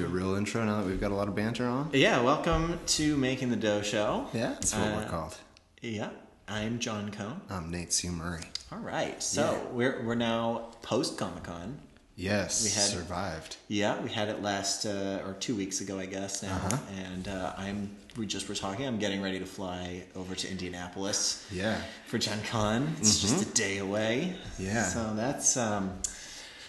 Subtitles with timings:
[0.00, 1.90] do a real intro now that we've got a lot of banter on?
[1.92, 4.26] Yeah, welcome to Making the Dough Show.
[4.32, 5.36] Yeah, that's what Uh, we're called.
[5.82, 6.08] Yeah,
[6.48, 7.40] I'm John Cohn.
[7.50, 8.44] I'm Nate Sue Murray.
[8.72, 11.78] All right, so we're we're now post Comic Con.
[12.16, 13.56] Yes, We had- survived.
[13.68, 16.76] Yeah, we had it last uh, or two weeks ago, I guess now, Uh-huh.
[17.10, 18.86] and uh, I'm we just were talking.
[18.86, 21.78] I'm getting ready to fly over to Indianapolis Yeah.
[22.06, 22.94] for Gen Con.
[23.00, 24.36] It's just a day away.
[24.58, 24.84] Yeah.
[24.84, 25.92] So that's um,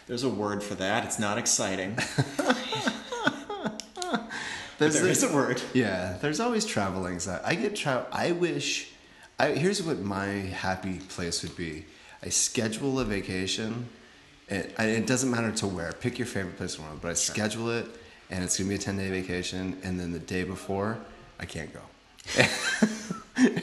[0.08, 1.06] there's a word for that.
[1.06, 1.98] It's not exciting.
[4.82, 5.62] There's there the- is a word.
[5.74, 7.44] Yeah, there's always travel anxiety.
[7.46, 8.08] I get travel.
[8.12, 8.90] I wish.
[9.40, 11.86] I here's what my happy place would be.
[12.24, 13.88] I schedule a vacation.
[14.48, 15.94] It, doesn't matter to where.
[15.94, 17.86] Pick your favorite place in the world, but I schedule it,
[18.30, 19.78] and it's gonna be a ten day vacation.
[19.84, 20.98] And then the day before,
[21.40, 21.80] I can't go.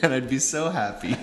[0.01, 1.15] and I'd be so happy.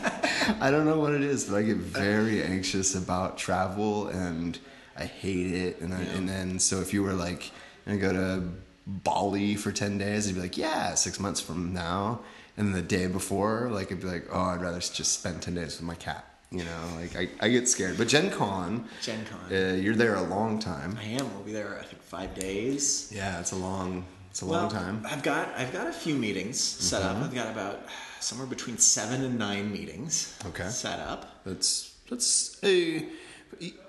[0.60, 4.58] I don't know what it is, but I get very anxious about travel, and
[4.96, 5.80] I hate it.
[5.80, 7.50] And I, and then so if you were like,
[7.86, 8.48] gonna go to
[8.86, 12.20] Bali for ten days, I'd be like, yeah, six months from now.
[12.56, 15.76] And the day before, like I'd be like, oh, I'd rather just spend ten days
[15.76, 16.24] with my cat.
[16.52, 17.98] You know, like I, I get scared.
[17.98, 19.52] But Gen Con, Gen Con.
[19.52, 20.96] uh, you're there a long time.
[21.00, 21.34] I am.
[21.34, 21.76] We'll be there.
[21.78, 23.10] I think five days.
[23.12, 25.04] Yeah, it's a long, it's a long time.
[25.04, 27.16] I've got I've got a few meetings set up.
[27.16, 27.80] I've got about
[28.20, 30.38] somewhere between seven and nine meetings.
[30.46, 30.68] Okay.
[30.68, 31.42] Set up.
[31.44, 33.04] That's that's a.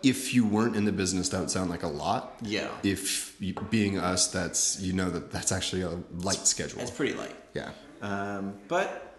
[0.03, 2.37] If you weren't in the business, that would sound like a lot.
[2.41, 2.69] Yeah.
[2.83, 6.81] If you, being us, that's you know that that's actually a light schedule.
[6.81, 7.35] It's pretty light.
[7.53, 7.71] yeah.
[8.01, 9.17] Um, but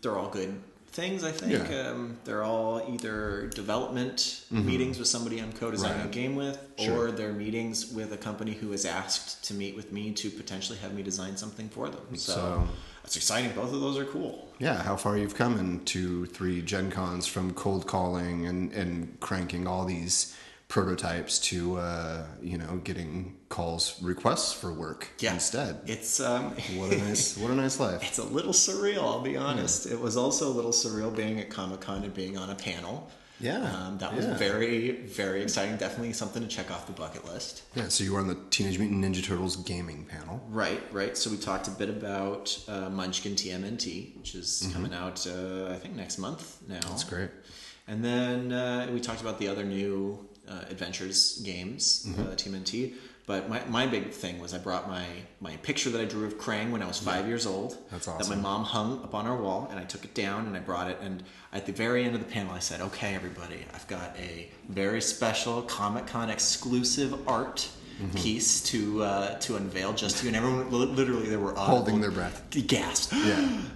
[0.00, 0.60] they're all good
[0.92, 1.24] things.
[1.24, 1.58] I think Yeah.
[1.58, 1.94] Mm-hmm.
[1.94, 6.06] um, they're all either development meetings with somebody I'm co-designing Right.
[6.06, 7.08] a game with, Sure.
[7.08, 10.78] or they're meetings with a company who has asked to meet with me to potentially
[10.78, 12.06] have me design something for them.
[12.16, 12.68] So, So-
[13.04, 13.52] that's exciting.
[13.52, 14.48] Both of those are cool.
[14.58, 19.20] Yeah, how far you've come in two, three Gen Cons from cold calling and, and
[19.20, 20.34] cranking all these
[20.68, 25.34] prototypes to uh, you know getting calls requests for work Yeah.
[25.34, 25.80] instead.
[25.86, 28.02] It's um, What a nice what a nice life.
[28.02, 29.86] It's a little surreal, I'll be honest.
[29.86, 33.10] It was also a little surreal being at Comic Con and being on a panel.
[33.44, 34.36] Yeah, Um, that was yeah.
[34.38, 35.76] very, very exciting.
[35.76, 37.62] Definitely something to check off the bucket list.
[37.74, 40.42] Yeah, so you were on the Teenage Mutant Ninja Turtles gaming panel.
[40.48, 41.14] Right, right.
[41.16, 45.76] So we talked a bit about uh, Munchkin TMNT, which is coming out, uh, I
[45.76, 46.76] think, next month now.
[46.76, 46.88] Mm-hmm.
[46.90, 47.30] That's great.
[47.86, 52.22] And then uh, we talked about the other new uh, adventures games, Mm-hmm.
[52.22, 52.94] uh, TMNT.
[53.26, 55.06] But my, my big thing was I brought my,
[55.40, 57.78] my picture that I drew of Krang when I was five years old.
[57.90, 60.54] That's That my mom hung up on our wall, and I took it down and
[60.54, 60.98] I brought it.
[61.00, 64.50] And at the very end of the panel, I said, "Okay, everybody, I've got a
[64.68, 67.68] very special Comic Con exclusive art."
[68.02, 68.18] Mm-hmm.
[68.18, 71.76] Piece to uh, to unveil just to you, and everyone literally they were audible.
[71.76, 72.42] Holding their breath.
[72.66, 73.14] gasped.
[73.14, 73.60] Yeah.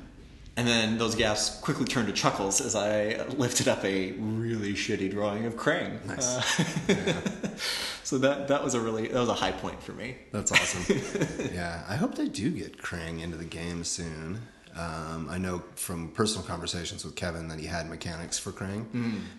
[0.59, 5.09] And then those gasps quickly turned to chuckles as I lifted up a really shitty
[5.09, 6.05] drawing of Krang.
[6.05, 6.59] Nice.
[6.91, 7.49] Uh,
[8.09, 10.17] so that that was a really that was a high point for me.
[10.33, 10.99] That's awesome.
[11.53, 14.41] yeah, I hope they do get Krang into the game soon.
[14.75, 18.87] Um, I know from personal conversations with Kevin that he had mechanics for Krang.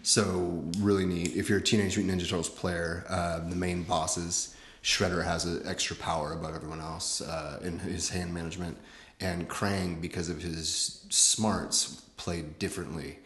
[0.04, 1.36] So really neat.
[1.36, 5.64] If you're a Teenage Mutant Ninja Turtles player, uh, the main bosses, Shredder has an
[5.66, 8.78] extra power above everyone else uh, in his hand management,
[9.20, 13.18] and Krang, because of his smarts, played differently.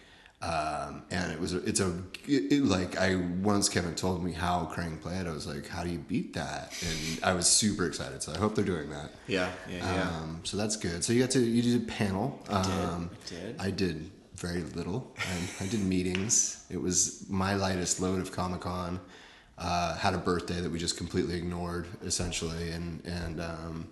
[0.43, 1.89] Um, and it was it's a
[2.27, 5.25] it, it- like I once Kevin told me how Krang played.
[5.25, 6.73] I was like, how do you beat that?
[6.81, 8.21] And I was super excited.
[8.23, 9.11] So I hope they're doing that.
[9.27, 10.09] Yeah, yeah, yeah.
[10.21, 11.03] Um, so that's good.
[11.03, 12.39] So you got to you did a panel.
[12.45, 13.55] did, Um, I did.
[13.67, 15.15] I did very little.
[15.17, 16.65] I, I did meetings.
[16.69, 18.99] It was my lightest load of Comic Con.
[19.57, 23.87] Uh, had a birthday that we just completely ignored, essentially, and and um,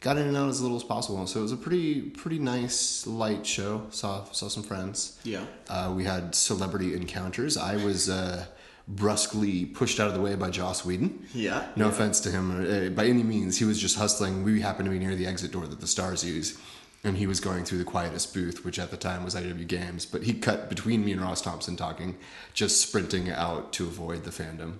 [0.00, 1.26] got in and out as little as possible.
[1.26, 3.86] So it was a pretty pretty nice light show.
[3.90, 5.18] Saw saw some friends.
[5.24, 5.44] Yeah.
[5.68, 7.56] Uh, we had celebrity encounters.
[7.56, 8.46] I was uh,
[8.88, 11.26] brusquely pushed out of the way by Joss Whedon.
[11.34, 11.90] Yeah, No yeah.
[11.92, 13.58] offense to him uh, by any means.
[13.58, 14.44] He was just hustling.
[14.44, 16.58] We happened to be near the exit door that the stars use.
[17.04, 20.04] And he was going through the quietest booth, which at the time was IDW Games.
[20.04, 22.16] But he cut between me and Ross Thompson talking,
[22.54, 24.78] just sprinting out to avoid the fandom.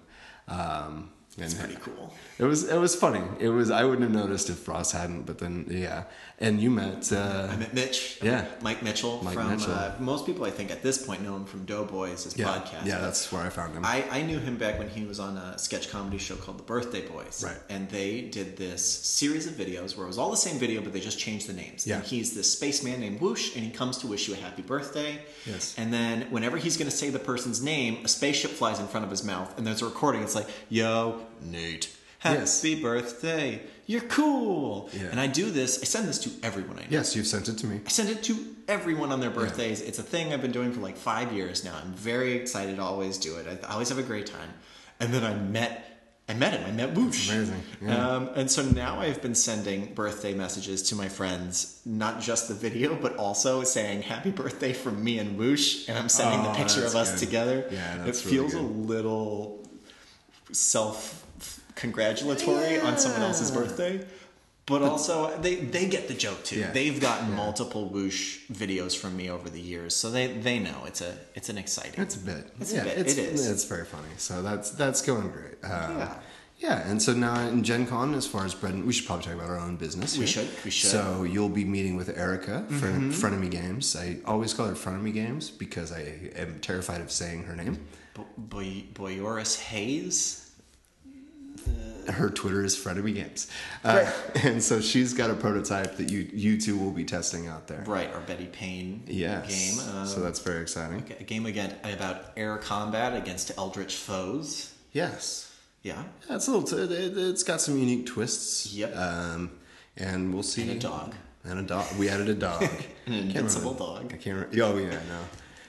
[0.49, 1.11] Um,
[1.45, 2.13] It's pretty cool.
[2.39, 3.23] it was it was funny.
[3.39, 5.23] It was I wouldn't have noticed if Ross hadn't.
[5.23, 6.05] But then yeah,
[6.39, 8.19] and you met uh, I met Mitch.
[8.23, 8.47] Yeah.
[8.63, 9.73] Mike Mitchell Mike from Mitchell.
[9.73, 12.87] Uh, most people I think at this point know him from Doughboys, his yeah podcast.
[12.87, 13.85] yeah that's where I found him.
[13.85, 16.65] I, I knew him back when he was on a sketch comedy show called The
[16.65, 17.43] Birthday Boys.
[17.45, 17.57] Right.
[17.69, 20.93] And they did this series of videos where it was all the same video, but
[20.93, 21.87] they just changed the names.
[21.87, 21.97] Yeah.
[21.97, 25.19] And he's this spaceman named Whoosh, and he comes to wish you a happy birthday.
[25.47, 25.75] Yes.
[25.79, 29.05] And then whenever he's going to say the person's name, a spaceship flies in front
[29.05, 30.23] of his mouth, and there's a recording.
[30.23, 31.95] It's like, yo, Nate.
[32.21, 32.65] Happy Yes.
[32.83, 33.63] birthday.
[33.87, 34.91] You're cool.
[34.93, 35.07] Yeah.
[35.11, 36.87] And I do this, I send this to everyone I know.
[36.91, 37.81] yes, you've sent it to me.
[37.87, 38.37] I send it to
[38.67, 39.81] everyone on their birthdays.
[39.81, 41.75] It's a thing I've been doing for like five years now.
[41.83, 43.47] I'm very excited to always do it.
[43.65, 44.51] I always have a great time.
[45.01, 45.85] and then I met.
[46.31, 46.63] I met him.
[46.67, 47.31] I met Whoosh.
[47.31, 48.07] amazing, yeah.
[48.17, 52.55] Um, and so now I've been sending birthday messages to my friends, not just the
[52.55, 56.55] video, but also saying "Happy birthday" from me and Whoosh, and I'm sending the Oh,
[56.55, 57.21] picture of us good.
[57.21, 57.65] together.
[57.71, 59.58] Yeah, it that's really feels a little
[60.53, 61.25] self
[61.75, 64.05] congratulatory on someone else's birthday.
[64.67, 66.61] But also, they, they get the joke too.
[66.61, 66.71] Yeah.
[66.73, 71.01] They've gotten multiple whoosh videos from me over the years, so they, they know it's
[71.01, 71.99] a it's an exciting.
[72.03, 72.53] It's a bit.
[72.61, 72.99] It's a yeah, bit.
[72.99, 73.49] It's, It is.
[73.51, 74.09] It's very funny.
[74.19, 75.55] So that's that's going great.
[75.65, 75.69] Uh,
[75.99, 76.15] Yeah.
[76.61, 79.25] Yeah, and so now in Gen Con, as far as bread, and we should probably
[79.27, 80.19] talk about our own business.
[80.19, 80.91] We should, we should.
[80.91, 83.11] So you'll be meeting with Erica, Mm-hmm.
[83.11, 83.95] Fren- Frenemy Games.
[83.95, 87.79] I always call her Frenemy Games because I am terrified of saying her name.
[88.19, 90.45] Bo- Boy, Boyoris Hayes.
[92.09, 93.51] Her Twitter is Frenemy Games,
[93.85, 94.11] uh,
[94.43, 97.85] and so she's got a prototype that you you two will be testing out there.
[97.87, 99.47] Right, our Betty Payne Yes.
[99.47, 99.95] game.
[99.95, 101.05] Uh, so that's very exciting.
[101.21, 104.73] a game again about air combat against eldritch foes.
[104.93, 105.53] Yes.
[105.83, 106.67] Yeah, Yeah, it's a little.
[106.67, 108.73] T- it, it's got some unique twists.
[108.73, 108.97] Yep.
[108.97, 109.51] Um,
[109.99, 110.63] and we'll see.
[110.63, 111.15] And a dog.
[111.45, 111.85] And a dog.
[111.99, 112.63] We added a dog.
[113.07, 114.13] an invincible dog.
[114.15, 114.49] I can't.
[114.51, 115.21] Re- oh yeah, no.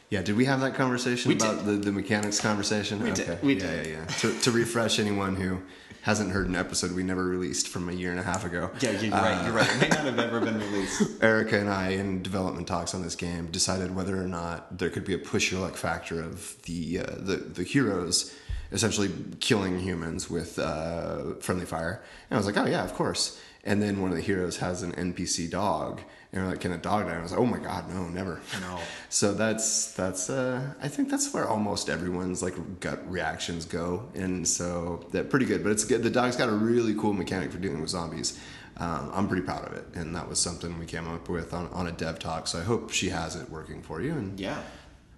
[0.09, 3.01] Yeah, did we have that conversation We about the, the mechanics conversation?
[3.03, 3.25] We okay.
[3.25, 3.85] did, we yeah, did.
[3.85, 4.06] Yeah, yeah.
[4.06, 5.61] To, to refresh anyone who
[6.01, 8.71] hasn't heard an episode we never released from a year and a half ago.
[8.79, 9.45] Yeah, you're right.
[9.45, 9.69] You're right.
[9.75, 11.03] It may not have ever been released.
[11.21, 15.06] Erica and I, in development talks on this game, decided whether or not there could
[15.06, 18.33] be a push your luck factor of the uh, the the heroes
[18.71, 22.01] essentially killing humans with uh, friendly fire.
[22.29, 23.39] And I was like, oh yeah, of course.
[23.63, 26.77] And then one of the heroes has an NPC dog, and we're like, can a
[26.77, 27.11] dog die?
[27.11, 28.41] And I was like, oh my god, no, never.
[28.61, 28.79] No.
[29.11, 34.47] So that's that's uh, I think that's where almost everyone's like gut reactions go, and
[34.47, 35.63] so that pretty good.
[35.63, 36.03] But it's good.
[36.03, 38.39] The dog's got a really cool mechanic for dealing with zombies.
[38.77, 41.67] Um, I'm pretty proud of it, and that was something we came up with on,
[41.69, 42.45] on a dev talk.
[42.47, 44.11] So I hope she has it working for you.
[44.11, 44.61] And Yeah.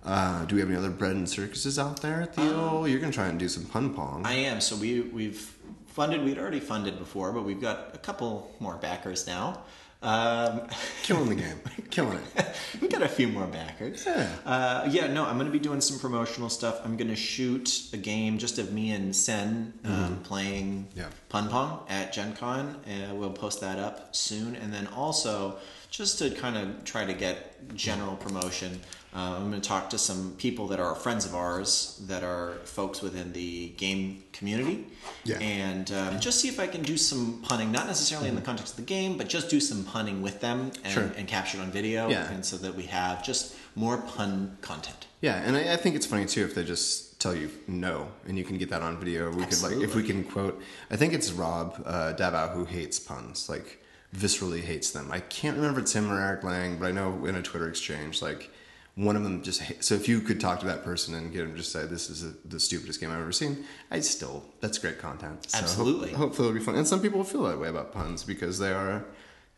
[0.05, 2.85] uh, do we have any other bread and circuses out there, Theo?
[2.85, 4.25] You're gonna try and do some pun pong.
[4.25, 4.61] I am.
[4.61, 5.53] So we we've
[5.87, 6.23] funded.
[6.23, 9.63] We'd already funded before, but we've got a couple more backers now.
[10.03, 10.61] Um,
[11.03, 11.59] Killing the game,
[11.91, 12.55] killing it.
[12.81, 14.03] we got a few more backers.
[14.05, 14.29] Yeah.
[14.45, 15.07] Uh, yeah.
[15.07, 16.81] No, I'm going to be doing some promotional stuff.
[16.83, 20.99] I'm going to shoot a game just of me and Sen um, playing Mm-hmm.
[20.99, 21.07] Yeah.
[21.29, 22.75] Pun Pong at Gen Con.
[22.85, 25.57] Uh, we'll post that up soon, and then also
[25.89, 27.35] just to kind of try to get
[27.75, 28.79] general promotion.
[29.13, 32.53] Uh, I'm going to talk to some people that are friends of ours that are
[32.63, 34.85] folks within the game community,
[35.25, 35.37] Yeah.
[35.39, 38.73] and um, just see if I can do some punning, not necessarily in the context
[38.73, 40.93] of the game, but just do some punning with them and, Mm-hmm.
[40.93, 41.11] Sure.
[41.17, 42.31] and capture it on video, Yeah.
[42.31, 45.07] and so that we have just more pun content.
[45.21, 48.37] Yeah, and I, I think it's funny too if they just tell you no, and
[48.37, 49.29] you can get that on video.
[49.31, 50.61] We could like if we can quote.
[50.89, 53.81] I think it's Rob uh, Daviau who hates puns, like
[54.15, 55.11] viscerally hates them.
[55.11, 57.69] I can't remember if it's him or Eric Lang, but I know in a Twitter
[57.69, 58.49] exchange, like
[58.95, 59.61] one of them just.
[59.83, 62.09] So if you could talk to that person and get him to just say this
[62.09, 65.49] is a, the stupidest game I've ever seen, I still that's great content.
[65.49, 66.13] So ho- Absolutely.
[66.13, 69.05] hopefully it'll be fun, and some people feel that way about puns because they are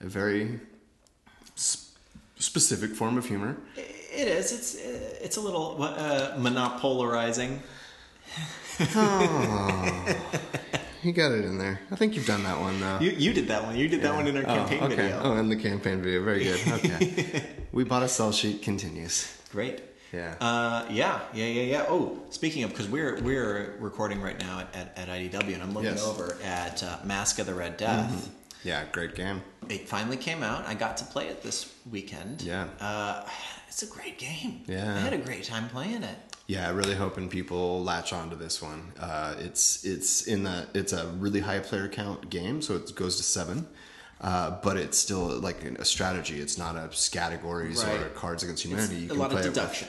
[0.01, 0.59] a very
[1.55, 1.91] s-
[2.37, 3.55] specific form of humor.
[4.13, 4.51] It is.
[4.51, 4.75] It's
[5.21, 7.59] it's a little uh, monopolarizing.
[11.03, 11.81] You got it in there.
[11.91, 12.97] I think you've done that one though.
[13.01, 13.75] You you did that one.
[13.75, 14.95] You did that one in our campaign oh, okay.
[14.95, 15.21] video.
[15.21, 16.23] Oh, in the campaign video.
[16.23, 16.65] Very good.
[16.67, 17.43] Okay.
[17.73, 18.61] we bought a sell sheet.
[18.61, 19.37] Continues.
[19.51, 19.81] Great.
[20.13, 20.35] Yeah.
[20.39, 21.85] Uh, yeah, yeah, yeah, yeah.
[21.89, 25.73] Oh, speaking of, because we're we're recording right now at, at, at IDW, and I'm
[25.73, 26.05] looking Yes.
[26.05, 28.29] over at uh, Mask of the Red Death.
[28.63, 28.85] yeah.
[28.93, 29.41] Great game.
[29.67, 30.65] It finally came out.
[30.67, 32.43] I got to play it this weekend.
[32.43, 32.67] Yeah.
[32.79, 33.25] Uh,
[33.73, 34.61] it's a great game.
[34.67, 34.95] Yeah.
[34.95, 36.15] I had a great time playing it.
[36.45, 38.91] Yeah, really hoping people latch onto this one.
[38.99, 43.17] Uh, it's it's in the it's a really high player count game, so it goes
[43.17, 43.67] to seven.
[44.21, 46.39] Uh, but it's still like a strategy.
[46.39, 48.93] It's not a categories or Cards Against Humanity.
[48.95, 49.87] It's you a can lot of play it with- deduction.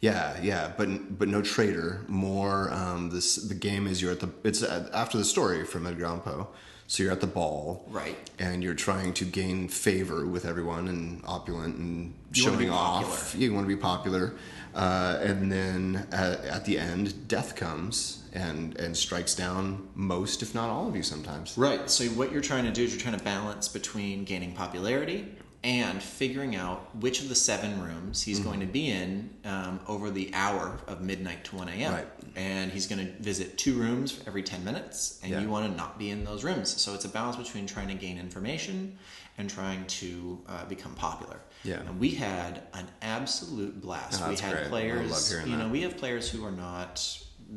[0.00, 2.04] Yeah, yeah, but but no traitor.
[2.08, 5.86] More um, this the game is you're at the it's uh, after the story from
[5.86, 6.48] Edgar Allan Poe.
[6.86, 8.16] So you're at the ball, Right.
[8.38, 13.04] And you're trying to gain favor with everyone and opulent and You showing off.
[13.32, 13.44] popular.
[13.44, 14.34] You want to be popular,
[14.74, 20.54] uh, and then at, at the end, death comes and and strikes down most, if
[20.54, 21.56] not all of you, sometimes.
[21.56, 21.88] Right.
[21.88, 25.28] So what you're trying to do is you're trying to balance between gaining popularity
[25.64, 28.48] and figuring out which of the seven rooms he's Mm-hmm.
[28.48, 31.92] going to be in um, over the hour of midnight to 1 a.m.
[31.94, 32.06] Right.
[32.36, 35.40] And he's going to visit two rooms every 10 minutes, and Yeah.
[35.40, 36.80] you want to not be in those rooms.
[36.80, 38.98] So it's a balance between trying to gain information
[39.38, 41.40] and trying to uh, become popular.
[41.64, 41.80] Yeah.
[41.80, 44.20] And we had an absolute blast.
[44.22, 44.68] Oh, we had great.
[44.68, 45.32] Players.
[45.46, 45.70] you know, that.
[45.70, 47.00] we have players who are not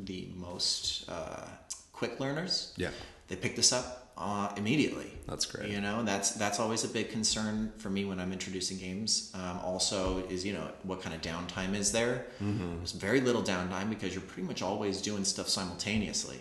[0.05, 1.45] the most uh,
[1.91, 2.73] quick learners.
[2.77, 2.89] Yeah.
[3.27, 5.11] They picked this up uh, immediately.
[5.27, 5.69] That's great.
[5.69, 9.31] You know, that's that's always a big concern for me when I'm introducing games.
[9.35, 12.25] Um, also, is you know what kind of downtime is there?
[12.41, 12.77] Mm-hmm.
[12.77, 16.39] There's very little downtime because you're pretty much always doing stuff simultaneously.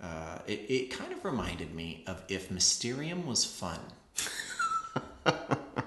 [0.00, 3.78] Uh, it, it kind of reminded me of if Mysterium was fun.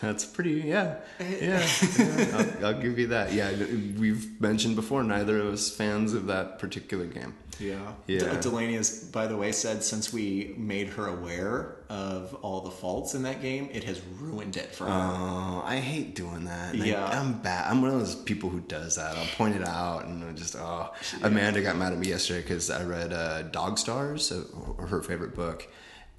[0.00, 1.66] That's pretty, yeah, yeah.
[1.98, 2.56] yeah.
[2.60, 3.32] I'll, I'll, give you that.
[3.32, 3.50] Yeah,
[3.98, 7.34] we've mentioned before, neither of us fans of that particular game.
[7.58, 8.38] Yeah, yeah.
[8.40, 13.14] Delaney has, by the way, said since we made her aware of all the faults
[13.14, 14.90] in that game, it has ruined it for her.
[14.90, 16.74] Oh, I hate doing that.
[16.74, 17.70] yeah, I, am bad.
[17.70, 19.16] I'm one of those people who does that.
[19.16, 20.92] I'll point it out, and I just oh.
[21.20, 21.28] Yeah.
[21.28, 24.44] Amanda got mad at me yesterday because I read uh, Dog Stars, uh,
[24.84, 25.66] her favorite book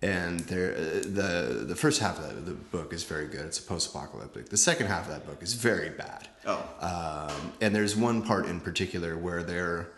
[0.01, 3.41] and there uh, the the first half of the, the book is very good.
[3.41, 4.49] It's a post-apocalyptic.
[4.49, 6.27] The second half of that book is very bad.
[6.45, 9.89] Oh, um, and there's one part in particular where they're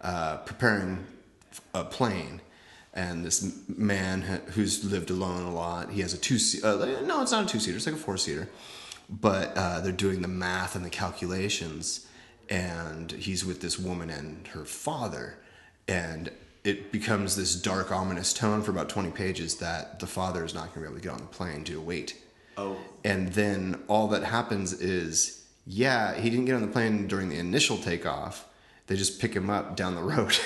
[0.00, 1.04] uh, preparing
[1.74, 2.40] a plane,
[2.94, 4.22] and this man
[4.54, 5.90] who's lived alone a lot.
[5.90, 6.62] He has a two seat.
[6.62, 7.76] Uh, no, it's not a two seater.
[7.76, 8.48] It's like a four seater,
[9.08, 12.06] but uh, they're doing the math and the calculations,
[12.48, 15.38] and he's with this woman and her father,
[15.88, 16.30] and
[16.68, 20.74] it becomes this dark, ominous tone for about 20 pages that the father is not
[20.74, 22.22] going to be able to get on the plane due to weight.
[22.58, 22.76] Oh.
[23.02, 27.38] And then all that happens is, yeah, he didn't get on the plane during the
[27.38, 28.46] initial takeoff.
[28.86, 30.36] They just pick him up down the road.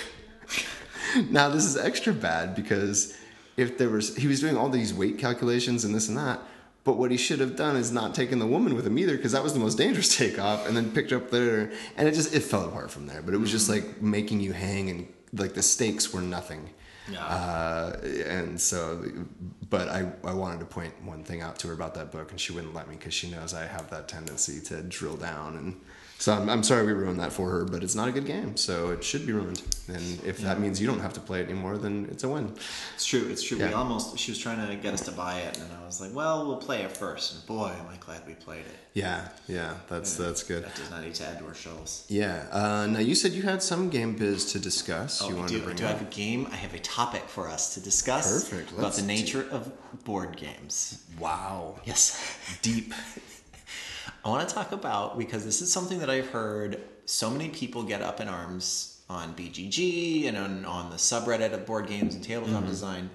[1.30, 3.18] now, this is extra bad because
[3.56, 6.38] if there was, he was doing all these weight calculations and this and that.
[6.84, 9.32] But what he should have done is not taken the woman with him either, because
[9.32, 12.40] that was the most dangerous takeoff, and then picked up there, and it just it
[12.40, 13.22] fell apart from there.
[13.22, 13.56] But it was mm-hmm.
[13.56, 16.70] just like making you hang and like the stakes were nothing.
[17.10, 17.24] Yeah.
[17.24, 17.96] Uh,
[18.26, 19.04] and so,
[19.70, 22.40] but I, I wanted to point one thing out to her about that book, and
[22.40, 25.80] she wouldn't let me because she knows I have that tendency to drill down and
[26.22, 28.56] so I'm, I'm sorry we ruined that for her, but it's not a good game,
[28.56, 29.60] so it should be ruined.
[29.88, 30.46] And if yeah.
[30.46, 32.54] that means you don't have to play it anymore, then it's a win.
[32.94, 33.26] It's true.
[33.28, 33.58] It's true.
[33.58, 33.66] Yeah.
[33.66, 36.14] We almost she was trying to get us to buy it, and I was like,
[36.14, 37.34] "Well, we'll play it first.
[37.34, 38.76] And boy, am I glad we played it.
[38.94, 40.64] Yeah, yeah, that's yeah, that's good.
[40.64, 42.06] That does not need to add to our shelves.
[42.08, 42.46] Yeah.
[42.52, 45.20] Uh, now you said you had some game biz to discuss.
[45.22, 45.58] Oh, you wanted do.
[45.58, 46.46] to bring do I have a game?
[46.52, 48.48] I have a topic for us to discuss.
[48.48, 48.78] Perfect.
[48.78, 49.50] Let's about the nature do...
[49.50, 51.02] of board games.
[51.18, 51.80] Wow.
[51.84, 52.38] Yes.
[52.62, 52.94] Deep.
[54.24, 57.82] I want to talk about because this is something that I've heard so many people
[57.82, 62.22] get up in arms on BGG and on, on the subreddit of board games and
[62.22, 62.68] tabletop mm-hmm.
[62.68, 63.10] design.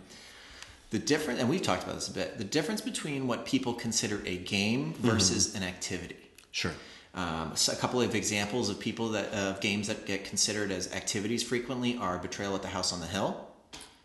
[0.89, 4.21] The difference, and we've talked about this a bit, the difference between what people consider
[4.25, 5.07] a game mm-hmm.
[5.07, 5.63] versus mm-hmm.
[5.63, 6.17] an activity.
[6.51, 6.73] Sure.
[7.13, 10.93] Um, so a couple of examples of people that of games that get considered as
[10.93, 13.47] activities frequently are Betrayal at the House on the Hill.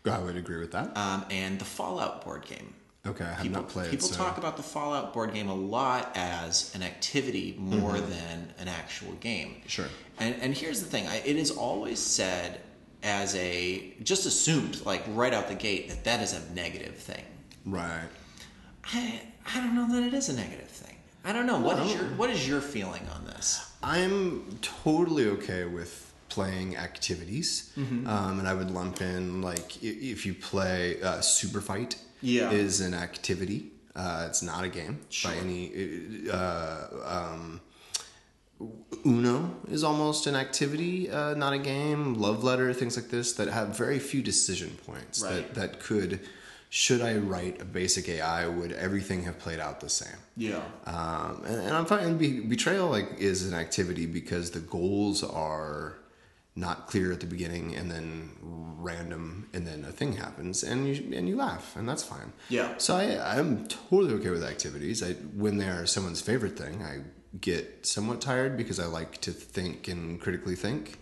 [0.05, 0.95] I would agree with that.
[0.97, 2.73] Um, and the Fallout board game.
[3.05, 3.91] Okay, I have people, not played.
[3.91, 4.15] People so.
[4.15, 8.09] talk about the Fallout board game a lot as an activity more mm-hmm.
[8.09, 9.61] than an actual game.
[9.67, 9.87] Sure.
[10.19, 12.61] And and here's the thing: I, it is always said
[13.03, 17.23] as a just assumed like right out the gate that that is a negative thing.
[17.65, 18.07] Right.
[18.93, 19.21] I
[19.53, 20.95] I don't know that it is a negative thing.
[21.25, 21.59] I don't know.
[21.59, 23.69] What is your what is your feeling on this?
[23.83, 28.07] I'm totally okay with playing activities, mm-hmm.
[28.07, 32.51] um, and I would lump in like if you play uh, Super Fight yeah.
[32.51, 33.71] is an activity.
[33.95, 35.31] Uh, it's not a game sure.
[35.31, 36.29] by any.
[36.31, 37.61] Uh, um,
[39.05, 42.15] Uno is almost an activity, uh, not a game.
[42.15, 45.21] Love letter, things like this that have very few decision points.
[45.21, 45.53] Right.
[45.53, 46.21] That that could,
[46.69, 50.17] should I write a basic AI, would everything have played out the same?
[50.37, 50.61] Yeah.
[50.85, 55.97] Um, and, and I'm finding betrayal like is an activity because the goals are
[56.55, 61.17] not clear at the beginning and then random and then a thing happens and you
[61.17, 62.31] and you laugh and that's fine.
[62.49, 62.75] Yeah.
[62.77, 65.01] So i i'm totally okay with activities.
[65.01, 66.99] I when they're someone's favorite thing i
[67.41, 70.99] get somewhat tired because i like to think and critically think.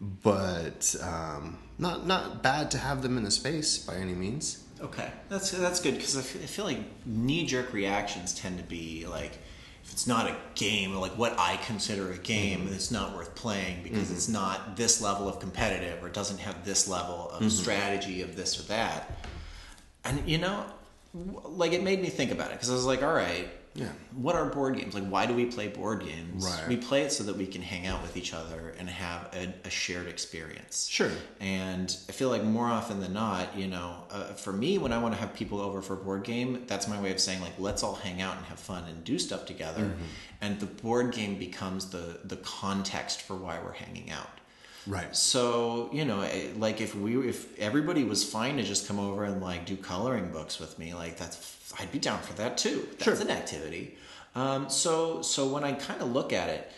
[0.00, 4.64] But um, not not bad to have them in the space by any means.
[4.80, 5.10] Okay.
[5.28, 9.38] That's that's good because I feel like knee-jerk reactions tend to be like
[9.84, 12.74] if it's not a game, like what I consider a game, mm-hmm.
[12.74, 14.14] it's not worth playing because mm-hmm.
[14.14, 17.48] it's not this level of competitive or it doesn't have this level of mm-hmm.
[17.48, 19.10] strategy of this or that.
[20.04, 20.64] And you know,
[21.44, 23.88] like it made me think about it because I was like, all right, yeah.
[24.14, 24.94] What are board games?
[24.94, 26.44] Like, why do we play board games?
[26.44, 26.68] Right.
[26.68, 29.52] We play it so that we can hang out with each other and have a,
[29.66, 30.86] a shared experience.
[30.86, 31.10] Sure.
[31.40, 34.98] And I feel like more often than not, you know, uh, for me, when I
[34.98, 37.58] want to have people over for a board game, that's my way of saying like,
[37.58, 39.82] let's all hang out and have fun and do stuff together.
[39.82, 40.04] Mm-hmm.
[40.40, 44.40] And the board game becomes the the context for why we're hanging out.
[44.86, 45.16] Right.
[45.16, 49.24] So you know, eh, like if we if everybody was fine to just come over
[49.24, 51.36] and like do coloring books with me, like that's
[51.78, 52.86] I'd be down for that too.
[52.98, 53.14] That's sure.
[53.20, 53.96] an activity.
[54.34, 56.70] Um, so so when I kind of look at it,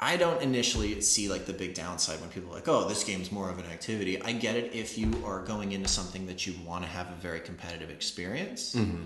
[0.00, 3.32] I don't initially see like the big downside when people are like, oh, this game's
[3.32, 4.20] more of an activity.
[4.22, 7.14] I get it if you are going into something that you want to have a
[7.14, 8.74] very competitive experience.
[8.74, 9.04] Mm-hmm.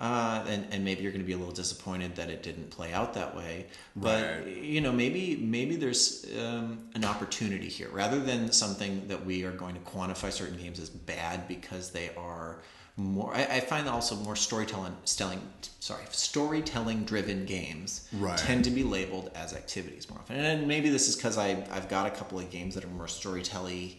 [0.00, 2.92] Uh, and, and maybe you're going to be a little disappointed that it didn't play
[2.92, 3.66] out that way.
[3.96, 4.56] But Right.
[4.56, 9.50] you know, maybe maybe there's um, an opportunity here rather than something that we are
[9.50, 12.58] going to quantify certain games as bad because they are
[12.98, 13.34] more.
[13.34, 15.40] I, I find also more storytelling, stelling,
[15.80, 18.36] sorry, storytelling driven games Right.
[18.36, 20.36] tend to be labeled as activities more often.
[20.36, 23.08] And maybe this is because I I've got a couple of games that are more
[23.08, 23.96] storytelling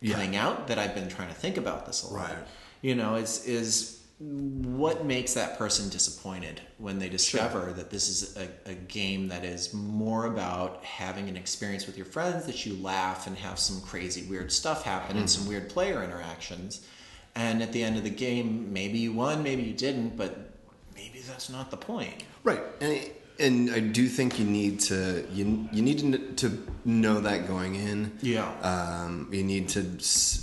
[0.00, 0.14] Yeah.
[0.14, 2.30] coming out that I've been trying to think about this a lot.
[2.30, 2.38] Right.
[2.82, 8.36] You know, is is what makes that person disappointed when they discover that this is
[8.36, 12.74] a, a game that is more about having an experience with your friends that you
[12.76, 15.26] laugh and have some crazy weird stuff happen and hmm.
[15.26, 16.86] some weird player interactions
[17.34, 20.50] and at the end of the game maybe you won maybe you didn't but
[20.94, 25.68] maybe that's not the point Right, and and I do think you need to you
[25.72, 28.18] you need to, to know that going in.
[28.20, 28.50] Yeah.
[28.60, 29.84] Um, you need to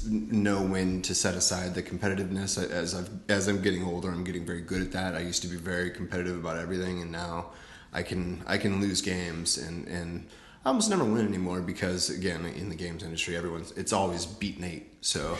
[0.10, 2.58] know when to set aside the competitiveness.
[2.72, 5.16] As I've as I'm getting older, I'm getting very good at that.
[5.16, 7.48] I used to be very competitive about everything, and now
[7.92, 10.28] I can I can lose games and and
[10.66, 14.60] I almost never win anymore because again in the games industry, everyone's it's always beat
[14.60, 14.88] Nate.
[15.02, 15.38] So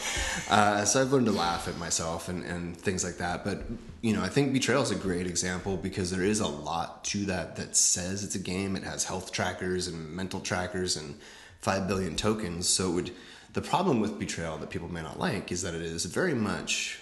[0.50, 3.44] uh, so I've learned to laugh at myself and and things like that.
[3.44, 3.64] But
[4.02, 7.26] you know, I think Betrayal is a great example because there is a lot to
[7.26, 8.76] that that says it's a game.
[8.78, 11.16] It has health trackers and mental trackers and
[11.60, 12.68] five billion tokens.
[12.68, 13.12] So it would.
[13.52, 17.00] The problem with Betrayal that people may not like is that it is very much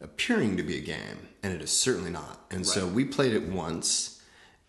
[0.00, 2.40] appearing to be a game, and it is certainly not.
[2.50, 4.19] And so we played it once,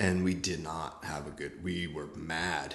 [0.02, 1.64] and we did not have a good.
[1.64, 2.74] We were mad,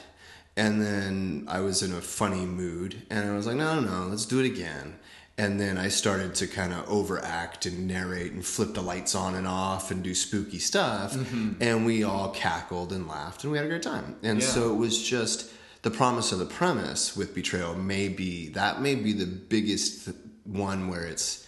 [0.56, 4.06] and then I was in a funny mood, and I was like, no, no, no,
[4.06, 4.94] let's do it again.
[5.36, 9.34] And then I started to kind of overact and narrate and flip the lights on
[9.34, 11.54] and off and do spooky stuff, mm-hmm.
[11.60, 14.16] and we all cackled and laughed, and we had a great time.
[14.22, 14.46] And Yeah.
[14.46, 15.50] so it was just
[15.82, 20.16] the promise of the premise with betrayal may be that may be the biggest th-
[20.44, 21.44] one where it's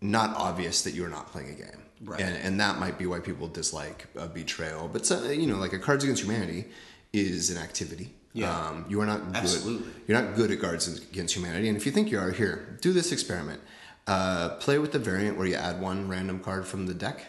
[0.00, 1.85] not obvious that you're not playing a game.
[2.04, 2.20] Right.
[2.20, 4.88] And, and that might be why people dislike a betrayal.
[4.88, 6.66] But, so, you know, like a Cards Against Humanity
[7.12, 8.12] is an activity.
[8.32, 8.54] Yeah.
[8.54, 9.36] Um, you are not good.
[9.36, 9.90] Absolutely.
[10.06, 11.68] You're not good at Cards Against Humanity.
[11.68, 13.60] And if you think you are, here, do this experiment.
[14.06, 17.26] Uh, play with the variant where you add one random card from the deck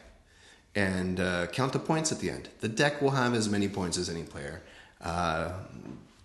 [0.76, 2.50] and uh, count the points at the end.
[2.60, 4.62] The deck will have as many points as any player.
[5.02, 5.54] Uh,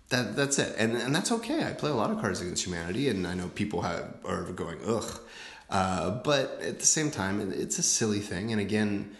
[0.09, 1.63] that that's it, and and that's okay.
[1.63, 4.77] I play a lot of Cards Against Humanity, and I know people have are going
[4.85, 5.19] ugh,
[5.73, 8.51] uh, but at the same time, it's a silly thing.
[8.51, 9.15] And again,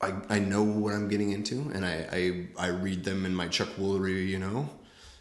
[0.00, 3.48] I I know what I'm getting into, and I I, I read them in my
[3.48, 4.68] Chuck Woolery, you know,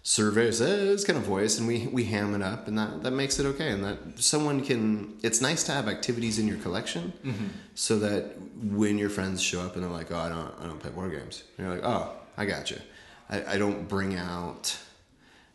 [0.02, 3.40] survey says kind of voice, and we we ham it up, and that that makes
[3.40, 3.70] it okay.
[3.70, 5.18] And that someone can.
[5.22, 7.14] It's nice to have activities in your collection,
[7.76, 8.36] so that
[8.80, 11.12] when your friends show up and they're like, oh, I don't I don't play board
[11.12, 12.80] games, and you're like, oh, I got you.
[13.30, 14.78] I, I don't bring out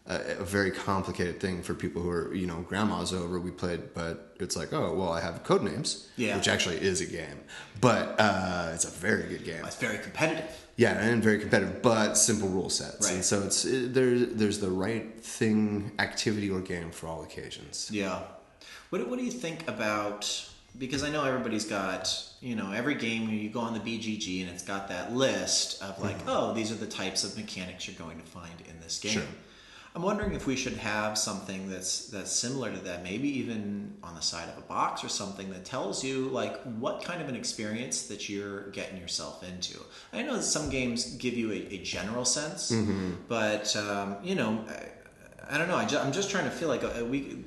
[0.07, 3.95] a, a very complicated thing for people who are you know grandma's over we played
[3.95, 6.37] but it's like oh well i have Codenames Yeah.
[6.37, 7.39] which actually is a game
[7.81, 12.15] but uh, it's a very good game it's very competitive yeah and very competitive but
[12.15, 16.91] simple rule sets and so it's it, there, there's the right thing activity or game
[16.91, 18.23] for all occasions Yeah.
[18.91, 23.29] What, what do you think about because I know everybody's got you know every game
[23.31, 26.77] you go on the BGG and it's got that list of like oh these are
[26.77, 29.13] the types of mechanics you're going to find in this game.
[29.13, 29.23] Sure.
[29.95, 34.15] I'm wondering if we should have something that's that's similar to that, maybe even on
[34.15, 37.37] the side of a box or something that tells you like what kind of an
[37.37, 39.79] experience that you're getting yourself into.
[40.15, 42.73] I know that some games give you a, a general sense,
[43.29, 45.77] but um, you know, I, I don't know.
[45.77, 47.45] I ju- I'm just trying to feel like uh we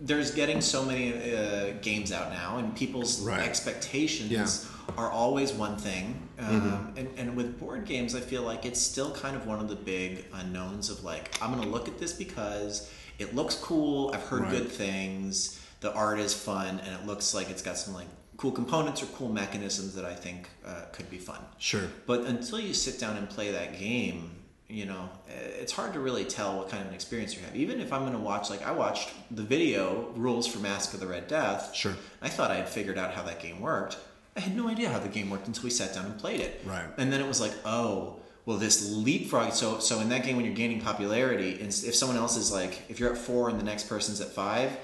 [0.00, 3.40] there's getting so many uh, games out now, and people's Right.
[3.40, 4.42] expectations Yeah.
[4.42, 4.98] Mm-hmm.
[4.98, 6.27] are always one thing.
[6.38, 9.68] Um, and, and with board games, I feel like it's still kind of one of
[9.68, 14.12] the big unknowns of like, I'm going to look at this because it looks cool.
[14.14, 14.50] I've heard Right.
[14.52, 15.60] good things.
[15.80, 19.06] The art is fun, and it looks like it's got some like cool components or
[19.06, 21.38] cool mechanisms that I think uh, could be fun.
[21.58, 24.30] sure But until you sit down and play that game,
[24.68, 27.56] you know, eh, it's hard to really tell what kind of an experience you have.
[27.56, 31.00] Even if I'm going to watch, like, I watched the video rules for Mask of
[31.00, 31.74] the Red Death.
[31.74, 31.96] Sure.
[32.22, 33.96] I thought I had figured out how that game worked.
[34.38, 36.62] I had no idea how the game worked until we sat down and played it.
[36.64, 36.86] Right.
[36.96, 39.52] And then it was like, oh, well, this leapfrog.
[39.52, 42.82] So, so in that game, when you're gaining popularity, and if someone else is like,
[42.88, 44.78] if you're at four and the next person's at five,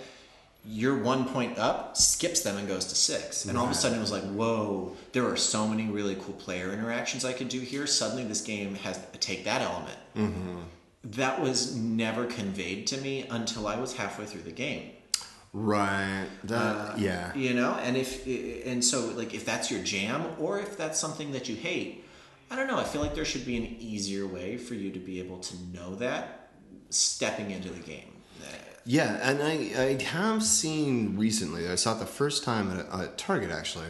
[0.67, 3.45] you're one point up skips them and goes to six.
[3.45, 6.35] And all of a sudden it was like, whoa, there are so many really cool
[6.35, 7.87] player interactions I could do here.
[7.87, 9.99] Suddenly this game has take that element.
[10.17, 10.57] Mm-hmm.
[11.05, 14.90] That was never conveyed to me until I was halfway through the game.
[15.55, 18.27] Right that Uh, yeah You know, and if
[18.67, 22.05] and so like if that's your jam or if that's something that you hate,
[22.51, 22.79] I don't know.
[22.79, 25.55] I feel like there should be an easier way for you to be able to
[25.73, 26.51] know that
[26.90, 28.11] stepping into the game.
[28.87, 33.17] Yeah, and I, I have seen recently, I saw it the first time at, at
[33.17, 33.88] Target actually,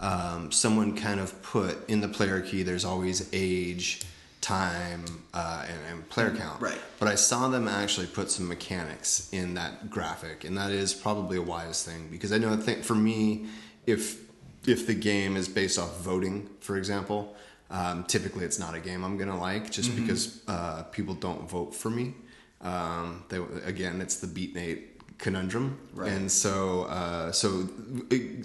[0.00, 4.02] um, someone kind of put in the player key, there's always age,
[4.42, 6.60] time, uh, and, and player count.
[6.60, 6.78] Right.
[6.98, 11.38] But I saw them actually put some mechanics in that graphic, and that is probably
[11.38, 13.46] a wise thing because I know, I think for me,
[13.86, 14.20] if
[14.66, 17.34] if the game is based off voting, for example,
[17.70, 20.02] um, typically it's not a game I'm gonna like just Mm-hmm.
[20.02, 22.14] because uh, people don't vote for me.
[22.60, 26.12] Um, they, again, it's the beat Nate conundrum, Right.
[26.12, 27.68] and so uh, so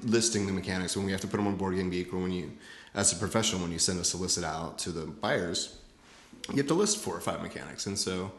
[0.03, 2.31] listing the mechanics when we have to put them on Board Game Geek or when
[2.31, 2.51] you,
[2.95, 5.77] as a professional, when you send a solicit out to the buyers,
[6.49, 8.31] you have to list four or five mechanics, and so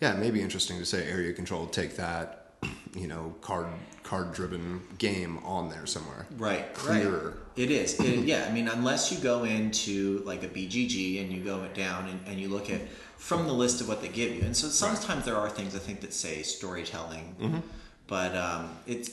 [0.00, 2.50] yeah, it may be interesting to say area control, take that,
[2.94, 3.66] you know, card
[4.02, 7.24] card driven game on there somewhere, Right, Clearer.
[7.30, 7.34] right.
[7.56, 7.98] It is.
[7.98, 11.74] It, yeah, I mean, unless you go into like a BGG and you go it
[11.74, 12.82] down and, and you look at
[13.16, 15.78] from the list of what they give you, and so sometimes there are things I
[15.78, 17.58] think that say storytelling, Mm-hmm.
[18.06, 19.10] but um, it's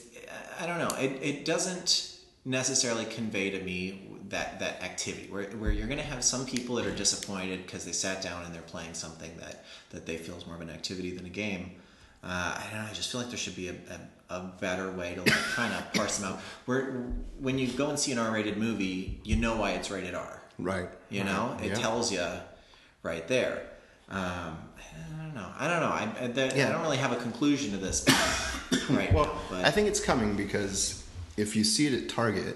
[0.59, 0.95] I don't know.
[0.97, 6.05] It, it doesn't necessarily convey to me that that activity where, where you're going to
[6.05, 9.65] have some people that are disappointed because they sat down and they're playing something that
[9.91, 11.71] that they feel is more of an activity than a game.
[12.23, 12.89] Uh, I don't know.
[12.89, 13.75] I just feel like there should be a,
[14.29, 16.39] a, a better way to like kind of parse them out.
[16.65, 17.03] Where
[17.39, 20.41] when you go and see an R-rated movie, you know why it's rated R.
[20.57, 20.87] right?
[21.09, 21.73] You know, it Yeah.
[21.75, 22.25] tells you
[23.03, 23.63] right there.
[24.09, 25.47] Um, I don't know.
[25.59, 25.87] I don't know.
[25.87, 26.69] I, I, Yeah.
[26.69, 28.05] I don't really have a conclusion to this
[28.89, 29.57] right Well, now.
[29.65, 31.03] I think it's coming because
[31.35, 32.55] if you see it at Target,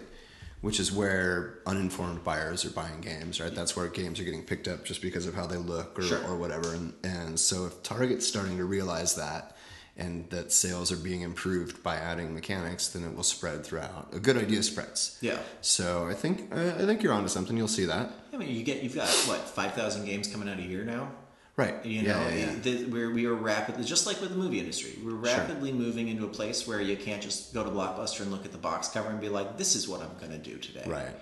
[0.61, 3.53] which is where uninformed buyers are buying games, right?
[3.53, 6.23] That's where games are getting picked up just because of how they look or, Sure.
[6.25, 6.73] or whatever.
[6.73, 9.55] And, and so if Target's starting to realize that
[9.95, 14.09] and that sales are being improved by adding mechanics, then it will spread throughout.
[14.13, 15.17] A good idea spreads.
[15.21, 15.39] Yeah.
[15.61, 17.57] So I think I think you're onto something.
[17.57, 18.11] You'll see that.
[18.33, 21.09] I mean, you get you've got what five thousand games coming out a year now.
[21.57, 21.83] Right.
[21.83, 22.29] You yeah, know,
[22.63, 26.23] yeah, we're, we are rapidly, just like with the movie industry, we're rapidly moving into
[26.23, 29.09] a place where you can't just go to Blockbuster and look at the box cover
[29.09, 30.83] and be like, this is what I'm going to do today.
[30.85, 31.15] Right.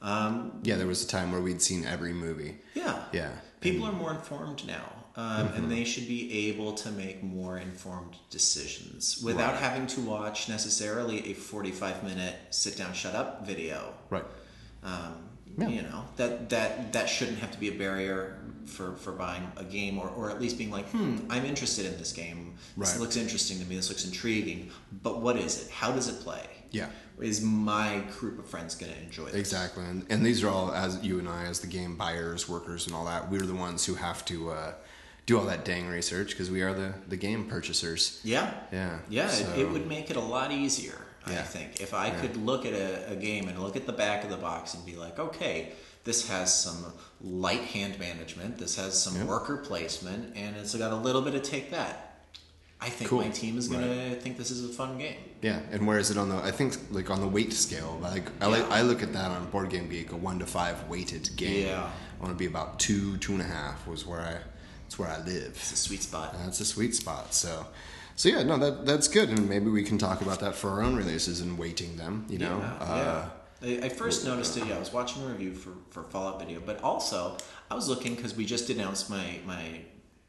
[0.00, 2.56] Um, Yeah, there was a time where we'd seen every movie.
[2.74, 3.04] yeah.
[3.12, 3.32] Yeah.
[3.60, 8.16] People are more informed now, um, and they should be able to make more informed
[8.30, 9.62] decisions without Right.
[9.62, 13.92] having to watch necessarily a 45 minute sit down, shut up video.
[14.10, 14.24] Right.
[14.82, 15.68] Um, Yeah.
[15.68, 19.64] You know that that that shouldn't have to be a barrier for for buying a
[19.64, 22.54] game, or, or at least being like, hmm, I'm interested in this game.
[22.76, 23.00] This Right.
[23.00, 23.76] looks interesting to me.
[23.76, 24.70] This looks intriguing.
[25.02, 25.70] But what is it?
[25.70, 26.46] How does it play?
[26.70, 26.88] Yeah.
[27.20, 29.34] Is my group of friends going to enjoy this?
[29.34, 32.86] Exactly, and, and these are all as you and I, as the game buyers, workers,
[32.86, 33.30] and all that.
[33.30, 34.72] We're the ones who have to uh,
[35.26, 38.20] do all that dang research because we are the the game purchasers.
[38.24, 38.54] Yeah.
[38.72, 38.98] Yeah.
[39.10, 42.36] Yeah, So- it, it would make it a lot easier, I think, if I could
[42.36, 44.96] look at a, a game and look at the back of the box and be
[44.96, 45.72] like, okay,
[46.04, 46.84] this has some
[47.20, 49.24] light hand management, this has some Yeah.
[49.24, 52.08] worker placement, and it's got a little bit of take that.
[52.80, 53.20] I think Cool.
[53.20, 55.14] my team is gonna think this is a fun game.
[55.40, 56.36] Yeah, and where is it on the?
[56.38, 57.96] I think like on the weight scale.
[58.02, 60.88] Like I like I look at that on Board Game Geek, a one to five
[60.88, 61.66] weighted game.
[61.68, 61.88] Yeah.
[62.18, 64.38] I want to be about two, two and a half was where I.
[64.86, 65.50] It's where I live.
[65.54, 66.34] It's a sweet spot.
[66.44, 67.32] That's a sweet spot.
[67.32, 67.66] So,
[68.16, 70.82] so yeah, no, that that's good, and maybe we can talk about that for our
[70.82, 72.26] own releases and weighting them.
[72.28, 73.28] You know, yeah, uh,
[73.62, 73.82] yeah.
[73.82, 74.66] I, I first noticed it.
[74.66, 77.36] Yeah, I was watching a review for, for Fallout video, but also
[77.70, 79.80] I was looking because we just announced my my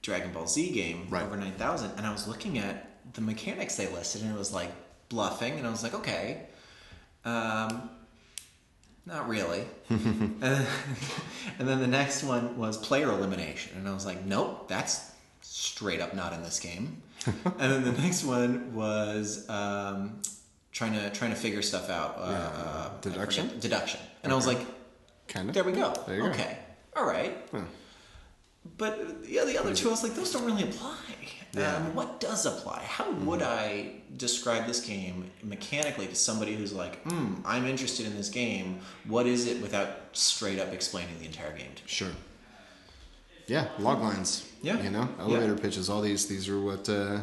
[0.01, 1.23] Dragon Ball Z game Right.
[1.23, 4.53] over nine thousand, and I was looking at the mechanics they listed, and it was
[4.53, 4.71] like
[5.09, 6.43] bluffing, and I was like, okay,
[7.25, 7.89] um,
[9.05, 9.65] not really.
[9.89, 10.65] and, then,
[11.59, 15.99] and then the next one was player elimination, and I was like, nope, that's straight
[15.99, 17.02] up not in this game.
[17.59, 20.21] and then the next one was um,
[20.71, 22.17] trying to trying to figure stuff out.
[22.17, 23.59] Uh, uh, deduction?
[23.59, 24.59] deduction, and I was like,
[25.27, 25.55] kind of.
[25.55, 25.93] there we go.
[26.07, 26.29] There you go.
[26.29, 26.57] okay,
[26.95, 27.33] all right.
[28.77, 30.95] But yeah, the other two, I was like, those don't really apply.
[31.53, 31.75] Yeah.
[31.75, 32.81] Um, what does apply?
[32.83, 38.15] How would I describe this game mechanically to somebody who's like, hmm, I'm interested in
[38.15, 38.79] this game.
[39.05, 41.87] What is it without straight up explaining the entire game to me?
[41.87, 42.11] Sure.
[43.47, 44.49] Yeah, log lines.
[44.61, 44.81] Yeah.
[44.81, 45.89] You know, elevator pitches.
[45.89, 47.21] All these these are what uh,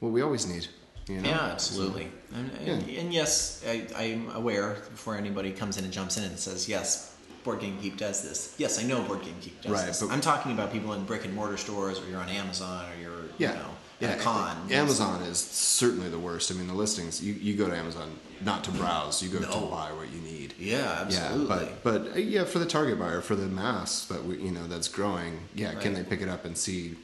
[0.00, 0.66] what we always need.
[1.08, 1.28] You know.
[1.28, 2.08] Yeah, absolutely.
[2.34, 6.38] And, and, and yes, I, I'm aware before anybody comes in and jumps in and
[6.38, 8.54] says, yes, Board Game Geek does this.
[8.58, 10.02] Yes, I know Board Game Geek does Right, this.
[10.02, 13.22] I'm talking about people in brick and mortar stores or you're on Amazon or you're,
[13.38, 13.52] Yeah.
[13.54, 14.16] you know, yeah.
[14.16, 14.70] con.
[14.70, 16.50] Amazon is certainly the worst.
[16.50, 17.22] I mean, the listings.
[17.22, 19.22] You, you go to Amazon not to browse.
[19.22, 20.54] You go to buy what you need.
[20.58, 21.66] Yeah, absolutely.
[21.66, 24.66] Yeah, but but yeah, for the target buyer, for the mass that we you know
[24.66, 26.96] that's growing, yeah, can they pick it up and see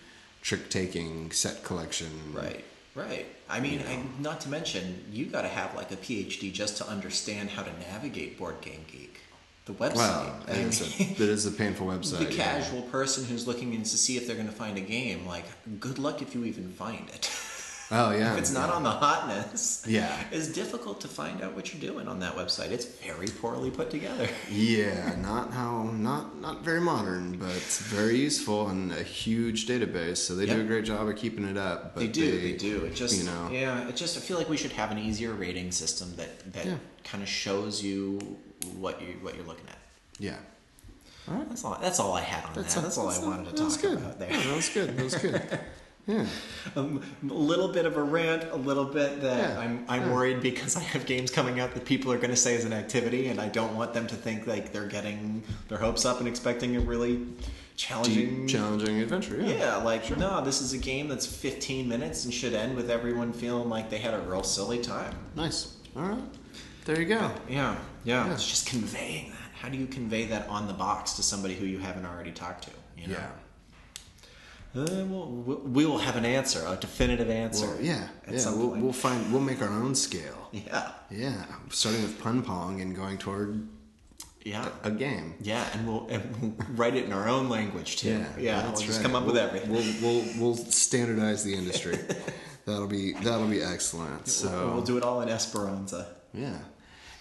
[0.42, 2.08] trick taking, set collection?
[2.32, 3.26] Right, right.
[3.48, 6.88] I mean, I, not to mention, you got to have like a PhD just to
[6.88, 9.20] understand how to navigate Board Game Geek.
[9.66, 9.96] The website.
[9.96, 12.18] Wow, I it is, a, it is a painful website.
[12.18, 12.44] the yeah.
[12.44, 15.44] casual person who's looking in to see if they're going to find a game, like,
[15.80, 17.28] good luck if you even find it.
[17.88, 18.32] Oh yeah.
[18.32, 20.12] if it's not on the hotness, Yeah.
[20.32, 22.70] it's difficult to find out what you're doing on that website.
[22.72, 24.28] It's very poorly put together.
[24.50, 27.52] Yeah, not how not not very modern, but
[27.90, 30.16] very useful and a huge database.
[30.16, 31.94] So they do a great job of keeping it up.
[31.94, 32.84] But They do, they, do.
[32.86, 33.50] It just, you know.
[33.52, 34.16] yeah, it just.
[34.16, 36.78] I feel like we should have an easier rating system that that Yeah.
[37.04, 39.78] kind of shows you what you what you're looking at.
[40.18, 40.36] Yeah.
[41.28, 41.76] That's all.
[41.80, 42.68] That's all I had on that.
[42.68, 43.98] That's all I wanted to that was talk good.
[43.98, 44.30] about there.
[44.30, 44.96] Yeah, that was good.
[44.96, 45.60] That was good.
[46.08, 46.24] Yeah.
[46.76, 50.14] Um, a little bit of a rant, a little bit that Yeah, I'm I'm yeah.
[50.14, 52.72] worried because I have games coming out that people are going to say is an
[52.72, 56.28] activity, and I don't want them to think like they're getting their hopes up and
[56.28, 57.26] expecting a really
[57.74, 58.46] challenging.
[58.46, 59.36] Deep, challenging adventure.
[59.40, 59.54] Yeah.
[59.54, 63.32] yeah, like no, this is a game that's 15 minutes and should end with everyone
[63.32, 65.12] feeling like they had a real silly time.
[65.34, 65.74] Nice.
[65.96, 66.22] All right.
[66.84, 67.32] There you go.
[67.48, 67.76] Yeah,
[68.06, 68.26] yeah.
[68.26, 68.32] Yeah.
[68.32, 69.50] It's just conveying that.
[69.60, 72.64] How do you convey that on the box to somebody who you haven't already talked
[72.64, 72.70] to?
[72.96, 73.14] You know?
[74.74, 74.82] Yeah.
[74.82, 77.66] Uh, we'll, we'll- have an answer, a definitive answer.
[77.66, 78.08] Well, yeah.
[78.30, 78.50] Yeah.
[78.54, 79.32] We'll, we'll find.
[79.32, 80.32] We'll make our own scale.
[80.52, 80.92] Yeah.
[81.10, 81.44] Yeah.
[81.70, 83.66] Starting with pun pong and going toward
[84.44, 84.68] Yeah.
[84.84, 85.34] a game.
[85.40, 88.24] Yeah, and we'll, and we'll write it in our own language too.
[88.38, 89.06] Yeah, that's we'll just right.
[89.06, 89.70] come up with We'll- everything.
[89.72, 91.98] We'll, we'll we'll standardize the industry.
[92.66, 94.28] that'll be that'll be excellent.
[94.28, 96.06] So We'll- we'll do it all in Esperanza.
[96.32, 96.58] yeah,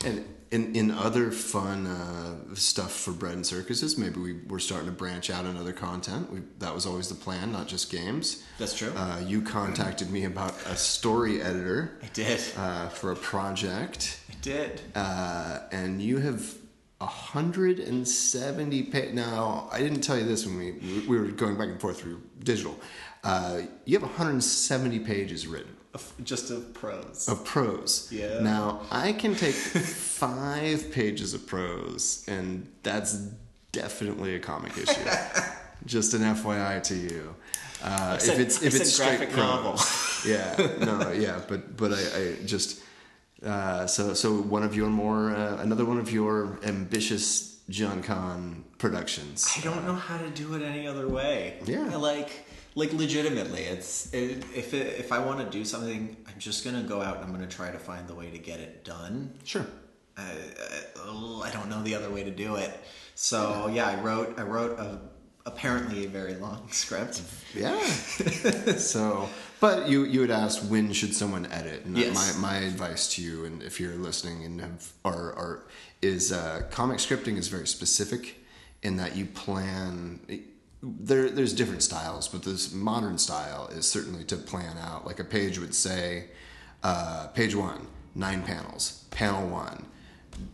[0.06, 4.88] and in in other fun uh, stuff for bread and circuses, maybe we we're starting
[4.88, 6.32] to branch out in other content.
[6.32, 8.44] We, that was always the plan, not just games.
[8.60, 8.92] That's true.
[8.96, 12.42] Uh, you contacted me about a story editor I did.
[12.58, 14.82] uh, for a project, I did.
[14.96, 16.56] uh, and you have.
[17.00, 20.72] 170 pa- now i didn't tell you this when we
[21.08, 22.80] we were going back and forth through digital
[23.24, 27.28] uh, you have 170 pages written Of- Just of prose.
[27.30, 28.40] of prose Yeah.
[28.42, 29.56] now i can take
[30.26, 33.14] five pages of prose and that's
[33.72, 35.10] definitely a comic issue
[35.86, 37.36] just an fyi to you
[37.84, 39.76] uh, said- if it's if it's straight graphic prose, novel.
[40.34, 42.82] yeah, no, yeah, but but I, I just
[43.46, 48.64] uh, so so one of your more uh, another one of your ambitious John Cohn
[48.80, 49.38] productions.
[49.58, 51.60] I don't know how to do it any other way.
[51.66, 51.88] Yeah.
[51.92, 52.30] I like
[52.76, 56.84] like legitimately, it's it, if it, if I want to do something, I'm just gonna
[56.84, 59.34] go out and I'm gonna try to find the way to get it done.
[59.44, 59.66] Sure.
[60.18, 62.72] I, I, I don't know the other way to do it.
[63.16, 65.00] So yeah, I wrote I wrote a
[65.46, 67.22] apparently a very long script.
[67.54, 67.80] Yeah.
[68.78, 72.38] so, but you you had asked when should someone edit, and Yes.
[72.38, 75.68] my my advice to you, and if you're listening and have are are
[76.02, 78.38] is uh, comic scripting is very specific
[78.84, 80.20] in that you plan.
[80.88, 85.08] There, there's different styles, but this modern style is certainly to plan out.
[85.08, 86.26] Like a page would say,
[86.84, 89.06] uh, page one, nine panels.
[89.10, 89.88] Panel one,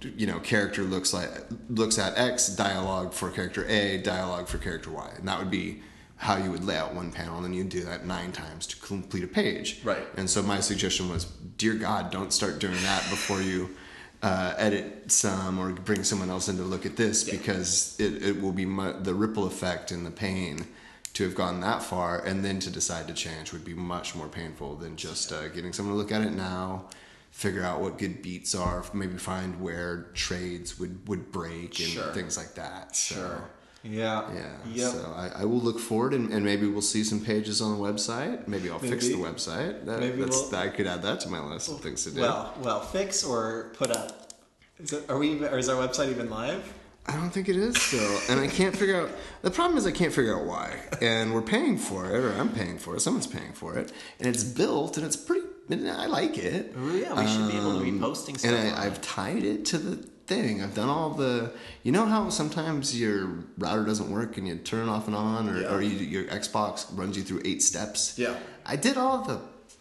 [0.01, 1.29] you know, character looks like
[1.69, 5.81] looks at X, dialogue for character A, dialogue for character Y, and that would be
[6.15, 8.77] how you would lay out one panel, and then you'd do that nine times to
[8.77, 9.81] complete a page.
[9.83, 10.05] Right.
[10.17, 11.25] And so my suggestion was,
[11.57, 13.75] dear God, don't start doing that before you
[14.23, 17.37] uh, edit some or bring someone else in to look at this Yeah.
[17.37, 20.65] because it, it will be mu- the ripple effect and the pain
[21.13, 24.27] to have gone that far and then to decide to change would be much more
[24.27, 26.85] painful than just uh, getting someone to look at it now
[27.31, 32.11] figure out what good beats are maybe find where trades would would break and Sure.
[32.13, 33.41] things like that so
[33.83, 34.23] Yeah.
[34.33, 34.91] yeah Yep.
[34.91, 37.83] so I, I will look forward and, and maybe we'll see some pages on the
[37.83, 41.29] website maybe i'll fix the website that, maybe that's, we'll- i could add that to
[41.29, 44.33] my list of things to do Well, well, fix or put up.
[44.79, 45.43] Is it, are we?
[45.45, 46.63] Or is our website even live?
[47.07, 49.09] I don't think it is still, and I can't figure out.
[49.43, 52.49] The problem is I can't figure out why, and we're paying for it, or I'm
[52.49, 52.99] paying for it.
[53.01, 55.45] Someone's paying for it, and it's built, and it's pretty.
[55.87, 56.73] I like it.
[56.77, 58.51] Oh, yeah, we should be able to be Um, posting stuff.
[58.51, 58.85] And I.
[58.85, 60.61] I've tied it to the thing.
[60.61, 61.51] I've done all the.
[61.83, 65.49] You know how sometimes your router doesn't work and you turn it off and on,
[65.49, 65.73] or, Yeah.
[65.73, 68.17] or you, your Xbox runs you through eight steps.
[68.17, 68.35] Yeah.
[68.65, 69.39] I did all the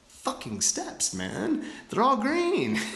[0.09, 1.65] fucking steps, man.
[1.89, 2.79] They're all green.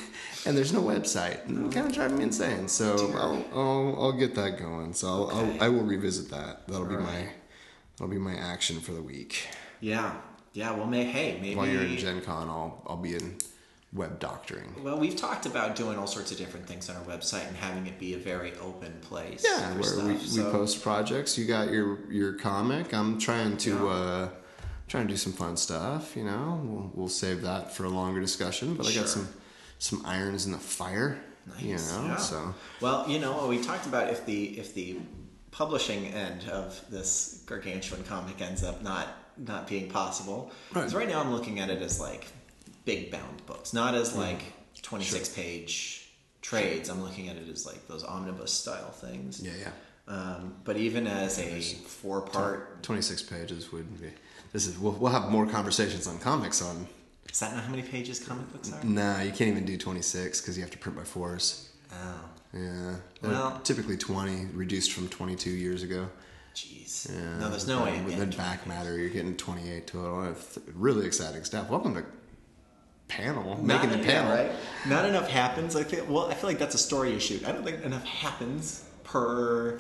[0.46, 1.46] And there's no website.
[1.46, 2.68] And kind of driving me insane.
[2.68, 4.92] So I'll, I'll, I'll get that going.
[4.92, 5.57] So I'll, Okay.
[5.59, 6.68] I'll, I will revisit that.
[6.68, 7.28] That'll be my
[7.96, 9.48] that'll be my action for the week.
[9.80, 10.12] Yeah.
[10.52, 10.72] Yeah.
[10.72, 11.54] Well, may hey maybe.
[11.57, 13.38] While you're in Gen Con, I'll I'll be in
[13.94, 14.74] web doctoring.
[14.83, 17.87] well, we've talked about doing all sorts of different things on our website and having
[17.87, 19.44] it be a very open place.
[19.48, 20.04] Yeah, where stuff.
[20.09, 21.38] we, so, we post projects.
[21.38, 22.92] You got your your comic.
[22.92, 23.85] I'm trying to Yeah.
[23.87, 24.28] uh,
[24.88, 26.16] trying to do some fun stuff.
[26.16, 28.74] You know, we'll, we'll save that for a longer discussion.
[28.74, 29.28] But I got some
[29.78, 31.18] some irons in the fire.
[31.61, 32.16] You Nice, know, yeah.
[32.16, 34.96] so Well, you know, we talked about if the if the
[35.50, 40.50] publishing end of this gargantuan comic ends up not not being possible.
[40.70, 41.04] Because Right.
[41.07, 42.26] right now I'm looking at it as like
[42.85, 44.40] big bound books, not as like
[44.83, 46.09] 26 page
[46.42, 46.88] trades.
[46.88, 49.40] I'm looking at it as like those omnibus style things.
[49.42, 49.70] Yeah, yeah.
[50.07, 54.09] Um, but even as a four part, 26 pages would be.
[54.53, 56.87] This is we'll, we'll have more conversations on comics on.
[57.31, 58.85] is that not how many pages comic books are?
[58.85, 61.70] Nah, you can't even do 26 because you have to print by fours.
[61.92, 62.20] Oh,
[62.53, 66.09] Yeah, Well- typically 20, reduced from 22 years ago.
[66.55, 67.11] jeez.
[67.12, 68.01] Yeah, no, there's no way.
[68.03, 70.35] With the back matter, you're getting 28 total.
[70.75, 71.70] Really exciting stuff.
[71.70, 72.05] Welcome to
[73.09, 74.33] panel, making the Not- panel.
[74.35, 74.53] right?
[74.87, 75.77] Not enough happens.
[75.77, 76.27] I feel well.
[76.31, 77.47] I feel like that's a story you shoot.
[77.47, 79.79] I don't think enough happens per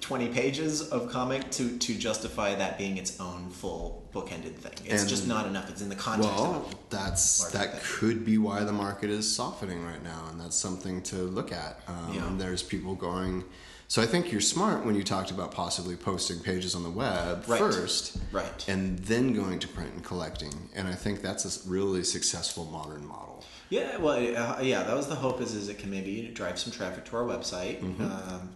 [0.00, 4.72] twenty pages of comic to to justify that being its own full bookended thing.
[4.84, 5.70] It's And- just not enough.
[5.70, 7.80] It's in the context Well, that's that thing.
[7.84, 11.80] could be why the market is softening right now, and that's something to look at.
[11.88, 12.22] Um, Yeah.
[12.36, 13.44] There's people going.
[13.92, 17.44] So I think you're smart when you talked about possibly posting pages on the web
[17.46, 17.58] Right.
[17.58, 18.64] first, Right.
[18.66, 20.70] and then going to print and collecting.
[20.74, 23.44] And I think that's a really successful modern model.
[23.68, 25.42] Yeah, well, uh, yeah, that was the hope.
[25.42, 27.80] Is is it can maybe drive some traffic to our website.
[27.82, 28.02] Mm-hmm.
[28.02, 28.48] Um,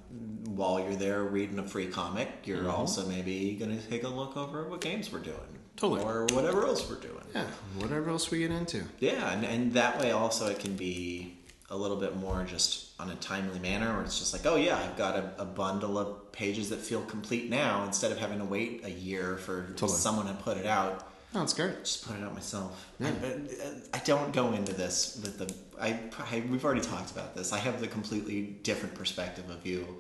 [0.56, 2.70] while you're there reading a free comic, you're Mm-hmm.
[2.70, 6.00] also maybe going to take a look over what games we're doing, Totally.
[6.02, 7.26] or whatever else we're doing.
[7.34, 7.44] Yeah,
[7.78, 8.84] whatever else we get into.
[9.00, 11.35] Yeah, and, and that way also it can be
[11.70, 14.76] a little bit more just on a timely manner where it's just like, oh yeah,
[14.78, 18.44] I've got a, a bundle of pages that feel complete now instead of having to
[18.44, 19.98] wait a year for Totally.
[19.98, 21.10] someone to put it out.
[21.34, 21.80] No, it's great.
[21.80, 22.88] Just put it out myself.
[23.00, 23.10] Yeah.
[23.10, 25.52] I, I don't go into this with the.
[25.80, 27.52] I, I we've already talked about this.
[27.52, 29.98] I have the completely different perspective of you.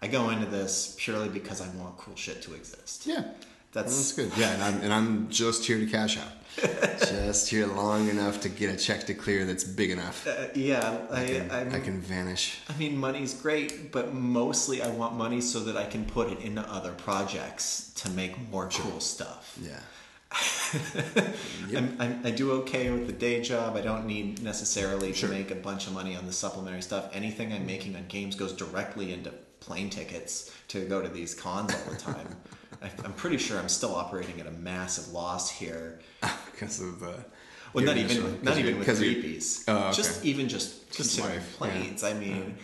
[0.00, 3.06] I go into this purely because I want cool shit to exist.
[3.06, 3.24] Yeah,
[3.72, 4.30] That's, that's good.
[4.38, 6.37] Yeah, and I'm, and I'm just here to cash out.
[6.98, 10.26] just here long enough to get a check to clear that's big enough.
[10.26, 12.60] Uh, yeah, I, I can, I can vanish.
[12.68, 16.40] I mean, money's great, but mostly I want money so that I can put it
[16.40, 19.58] into other projects to make more cool stuff.
[19.60, 19.80] Yeah.
[21.76, 23.76] I'm, I'm, I do okay with the day job.
[23.76, 25.28] I don't need necessarily Sure.
[25.28, 27.08] to make a bunch of money on the supplementary stuff.
[27.12, 31.74] Anything I'm making on games goes directly into plane tickets to go to these cons
[31.74, 32.28] all the time.
[32.82, 35.98] I, I'm pretty sure I'm still operating at a massive loss here.
[36.52, 37.14] because of the.
[37.72, 39.64] Well, not even not even with creepies.
[39.68, 39.96] Oh, okay.
[39.96, 42.02] Just even just Just considering life, planes.
[42.02, 42.56] I mean,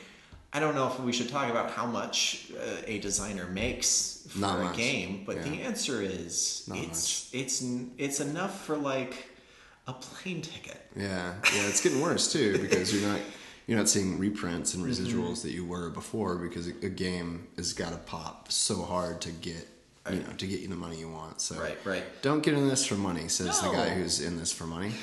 [0.52, 4.38] I don't know if we should talk about how much uh, a designer makes for
[4.38, 4.76] Not a much.
[4.76, 5.66] game, but the Yeah.
[5.66, 7.64] answer answer is Not it's it's
[7.98, 9.26] it's enough for like
[9.86, 10.80] a plane ticket.
[10.96, 13.20] Yeah, yeah, it's getting worse too because you're not
[13.66, 14.92] you're not seeing reprints and Mm-hmm.
[15.06, 19.30] residuals that you were before because a game has got to pop so hard to
[19.30, 19.68] get
[20.10, 21.40] you know to get you the money you want.
[21.40, 22.04] So Right, right.
[22.22, 24.92] don't get in this for money, says the guy who's in this for money.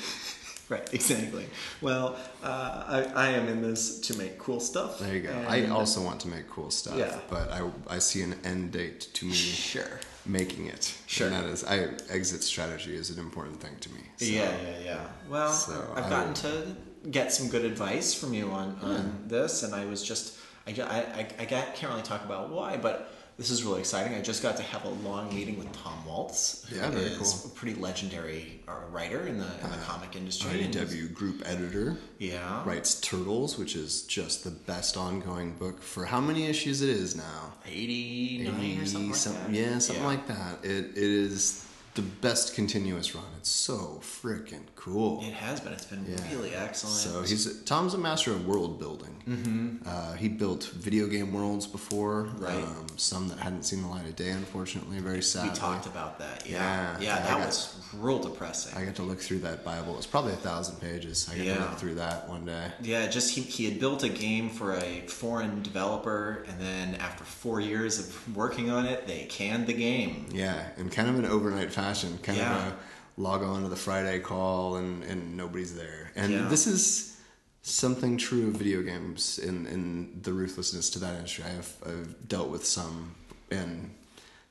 [0.68, 1.46] Right, exactly.
[1.82, 2.84] Well, uh,
[3.14, 5.00] I, I am in this to make cool stuff.
[5.00, 5.44] There you go.
[5.46, 7.18] I also want to make cool stuff, Yeah.
[7.28, 10.00] but I I see an end date to me Sure.
[10.24, 10.94] making it.
[11.06, 11.26] Sure.
[11.26, 14.00] and that is I exit strategy is an important thing to me.
[14.16, 15.00] So, Yeah, yeah, yeah.
[15.28, 16.74] Well, So, I've gotten to
[17.10, 20.98] get some good advice from you on, on this, and I was just, I, I,
[21.20, 24.14] I, I can't really talk about why, but this is really exciting.
[24.16, 27.18] I just got to have a long meeting with Tom Waltz, who Yeah, very is
[27.42, 27.50] cool.
[27.50, 30.60] a pretty legendary uh, writer in the, in the comic industry.
[30.62, 31.96] IDW group editor.
[32.18, 32.62] Yeah.
[32.64, 37.16] writes Turtles, which is just the best ongoing book for how many issues it is
[37.16, 37.52] now.
[37.66, 39.58] 89 or something like something- that.
[39.60, 40.64] Yeah, something like that.
[40.64, 43.24] It it is the best continuous run.
[43.36, 45.20] It's so freaking cool.
[45.22, 45.74] It has been.
[45.74, 46.16] It's been Yeah.
[46.34, 46.96] really excellent.
[46.96, 49.22] So he's Tom's a master of world building.
[49.28, 49.76] Mm-hmm.
[49.86, 52.64] Uh, he built video game worlds before, Right.
[52.64, 55.00] Um, some that hadn't seen the light of day, unfortunately.
[55.00, 55.50] Very sad.
[55.50, 56.48] we talked about that.
[56.48, 56.96] Yeah.
[56.98, 58.74] Yeah, Yeah, that got- was real depressing.
[58.76, 59.96] I got to look through that Bible.
[59.98, 61.28] It's probably a thousand pages.
[61.30, 62.72] I got to look through that one day.
[62.80, 67.22] Yeah, just he, he had built a game for a foreign developer, and then after
[67.24, 70.26] four years of working on it, they canned the game.
[70.32, 72.66] Yeah, and kind of an overnight fashion, kind Yeah.
[72.68, 72.76] of a
[73.16, 76.12] log on to the Friday call and, and nobody's there.
[76.14, 76.48] And Yeah.
[76.48, 77.16] this is
[77.62, 81.44] something true of video games in, in the ruthlessness to that industry.
[81.44, 83.14] I have I've dealt with some
[83.50, 83.90] and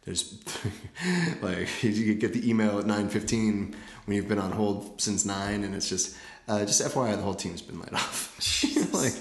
[0.05, 0.23] there's
[1.41, 3.73] like you get the email at 9.15
[4.05, 6.15] when you've been on hold since 9 and it's just
[6.47, 8.35] uh, just FYI the whole team's been laid off.
[8.93, 9.13] like,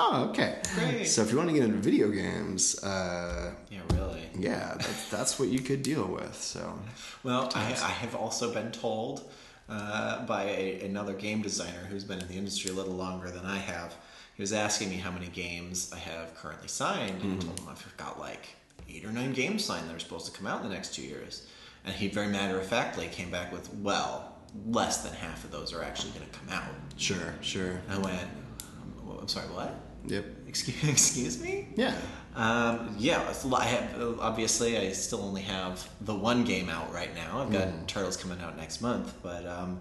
[0.00, 0.60] oh, okay.
[0.74, 1.04] Great.
[1.06, 4.22] So if you want to get into video games, uh, Yeah, really.
[4.38, 6.34] yeah, that's, that's what you could deal with.
[6.36, 6.78] So
[7.24, 9.30] Well, I, I have also been told
[9.68, 13.44] uh, by a, another game designer who's been in the industry a little longer than
[13.44, 13.94] I have.
[14.34, 17.66] He was asking me how many games I have currently signed, and I told him
[17.68, 18.46] I've got like
[18.88, 21.02] eight or nine games signed that are supposed to come out in the next two
[21.02, 21.46] years.
[21.84, 24.36] And he very matter of factly came back with, well,
[24.66, 26.64] less than half of those are actually going to come out.
[26.96, 27.80] sure, sure.
[27.90, 28.28] I went,
[28.62, 29.74] um, I'm sorry, what?
[30.06, 30.24] Yep.
[30.46, 31.68] Excuse, excuse me?
[31.76, 31.94] Yeah.
[32.34, 36.68] Um, yeah, it's a lot- I have obviously I still only have the one game
[36.68, 37.40] out right now.
[37.40, 39.80] I've got Turtles coming out next month, but um,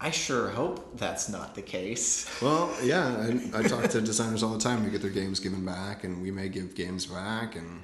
[0.00, 2.28] I sure hope that's not the case.
[2.42, 5.64] Well, yeah, I, I talk to designers all the time to get their games given
[5.64, 7.82] back, and we may give games back, and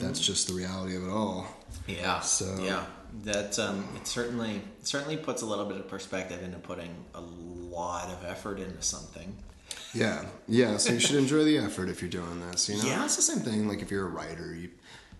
[0.00, 1.46] that's just the reality of it all.
[1.86, 2.20] Yeah.
[2.20, 2.84] So- yeah,
[3.24, 7.20] that um, it certainly it certainly puts a little bit of perspective into putting a
[7.20, 9.36] lot of effort into something.
[9.92, 10.76] Yeah, yeah.
[10.78, 12.68] So you should enjoy the effort if you're doing this.
[12.68, 13.04] You know, Yeah.
[13.04, 13.68] it's the same thing.
[13.68, 14.70] Like if you're a writer, you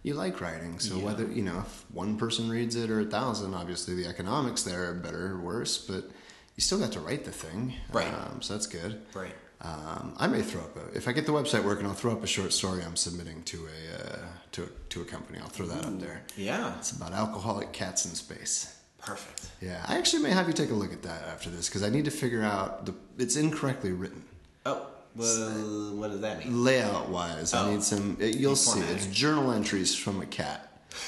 [0.03, 0.79] you like writing.
[0.81, 1.05] So Yeah.
[1.05, 4.91] whether you know if one person reads it or a thousand, obviously the economics there
[4.91, 6.11] are better or worse, but
[6.57, 7.75] you still got to write the thing.
[7.93, 8.13] Right.
[8.13, 9.01] Um, so that's good.
[9.15, 9.35] Right.
[9.61, 12.23] Um, I may throw up a if I get the website working, I'll throw up
[12.23, 14.19] a short story I'm submitting to a uh,
[14.53, 15.39] to to a company.
[15.39, 16.23] I'll throw that up there.
[16.37, 16.77] Yeah.
[16.79, 18.75] It's about alcoholic cats in space.
[18.99, 19.49] Perfect.
[19.61, 21.91] Yeah, I actually may have you take a look at that after this because I
[21.91, 24.25] need to figure out the it's incorrectly written.
[24.67, 24.87] Oh,
[25.17, 26.65] well, what does that mean?
[26.65, 27.71] layout wise, I Oh.
[27.73, 28.17] need some.
[28.21, 28.81] It, you'll see.
[28.81, 30.71] It's journal entries from a cat.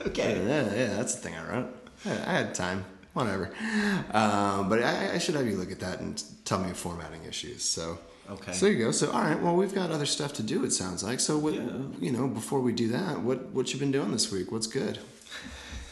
[0.00, 0.46] Yeah, Okay.
[0.46, 1.66] yeah, yeah, that's the thing I wrote.
[2.06, 2.86] I, I had time.
[3.12, 3.50] Whatever.
[4.12, 7.64] Um, but I, I should have you look at that and tell me formatting issues.
[7.64, 7.98] So.
[8.30, 8.52] Okay.
[8.52, 8.92] So there you go.
[8.92, 9.38] So all right.
[9.38, 10.64] Well, we've got other stuff to do.
[10.64, 11.20] It sounds like.
[11.20, 11.52] So what?
[11.54, 11.62] Yeah.
[11.98, 14.50] You know, before we do that, what what you been doing this week?
[14.52, 15.00] What's good?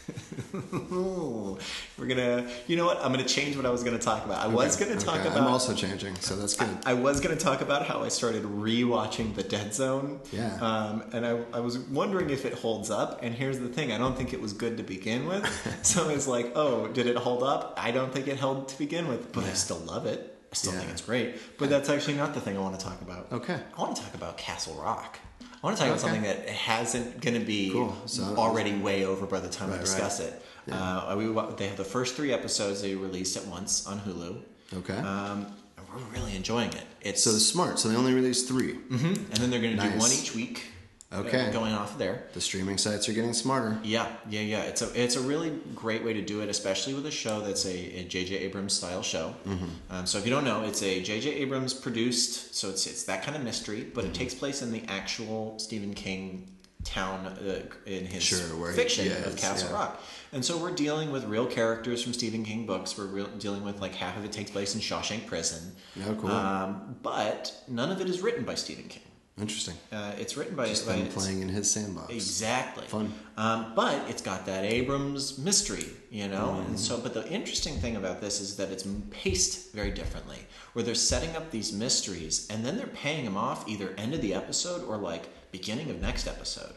[1.99, 2.49] We're gonna.
[2.67, 2.99] You know what?
[3.05, 4.43] I'm gonna change what I was gonna talk about.
[4.43, 5.29] I was gonna talk okay.
[5.29, 5.39] about.
[5.39, 6.69] I'm also changing, so that's good.
[6.85, 10.21] I was going to talk about how I started rewatching The Dead Zone.
[10.33, 10.55] Yeah.
[10.61, 13.21] Um, and I, I was wondering if it holds up.
[13.23, 15.47] And here's the thing I don't think it was good to begin with.
[15.83, 17.75] so it's like, oh, did it hold up?
[17.77, 20.37] I don't think it held to begin with, but I still love it.
[20.51, 20.81] I still Yeah.
[20.81, 21.37] think it's great.
[21.59, 23.31] But that's actually not the thing I want to talk about.
[23.33, 23.59] Okay.
[23.77, 25.19] I want to talk about Castle Rock.
[25.63, 26.13] I want to talk about Okay.
[26.15, 27.97] something that hasn't going to be Cool.
[28.07, 30.29] So- already way over by the time Right, we discuss right.
[30.31, 30.43] it.
[30.73, 34.41] Uh, we, they have the first three episodes they released at once on Hulu.
[34.79, 34.97] Okay.
[34.99, 35.47] Um,
[35.77, 36.85] and we're really enjoying it.
[37.01, 37.79] It's so smart.
[37.79, 38.75] So they only released three.
[38.91, 39.17] Mhm.
[39.17, 40.67] and then they're going to do one each week.
[41.11, 41.51] Okay.
[41.53, 42.25] going off there.
[42.35, 43.79] The streaming sites are getting smarter.
[43.83, 44.61] Yeah, yeah, yeah.
[44.65, 47.65] It's a it's a really great way to do it, especially with a show that's
[47.65, 48.37] a, a J.J.
[48.37, 49.35] Abrams style show.
[49.47, 49.65] Mm-hmm.
[49.91, 51.33] Um, so if you don't know, it's a J.J.
[51.37, 54.13] Abrams produced, so it's it's that kind of mystery, but Mm-hmm.
[54.13, 56.51] it takes place in the actual Stephen King
[56.85, 59.75] town uh, in his Sure, where he- fiction yeah, of Castle yeah.
[59.77, 60.03] Rock.
[60.33, 62.97] And so we're dealing with real characters from Stephen King books.
[62.99, 65.73] We're real, dealing with like half of it takes place in Shawshank Prison.
[66.07, 66.31] Oh, cool.
[66.31, 69.03] Um, but none of it is written by Stephen King.
[69.41, 69.75] Interesting.
[69.93, 72.13] Uh, it's written by, Just by them playing in his sandbox.
[72.13, 72.87] Exactly.
[72.87, 73.13] Fun.
[73.37, 76.57] Um, but it's got that Abrams mystery, you know?
[76.57, 76.71] Mm-hmm.
[76.71, 80.39] And so, but the interesting thing about this is that it's paced very differently,
[80.73, 84.21] where they're setting up these mysteries and then they're paying them off either end of
[84.21, 86.73] the episode or like beginning of next episode.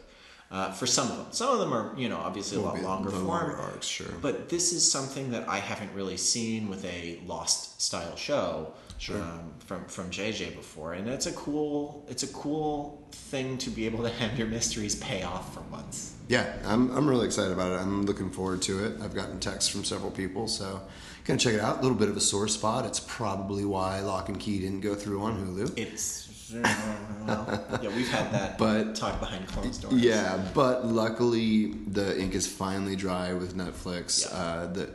[0.52, 2.82] Uh, for some of them, some of them are, you know, obviously a lot be
[2.82, 3.26] longer form.
[3.26, 4.12] longer arcs, sure.
[4.20, 9.16] But this is something that I haven't really seen with a Lost style show Sure.
[9.20, 13.86] um, from from JJ before, and it's a cool it's a cool thing to be
[13.86, 16.14] able to have your mysteries pay off for once.
[16.28, 17.80] Yeah, I'm, I'm really excited about it.
[17.80, 19.00] I'm looking forward to it.
[19.02, 20.80] I've gotten texts from several people, so
[21.24, 21.78] gonna check it out.
[21.78, 22.86] A little bit of a sore spot.
[22.86, 25.76] It's probably why Locke and Key didn't go through on Hulu.
[25.76, 29.94] It's yeah, we've had that But- talk behind closed doors.
[29.94, 34.30] Yeah, but luckily the ink is finally dry with Netflix.
[34.30, 34.38] Yeah.
[34.38, 34.94] Uh, the,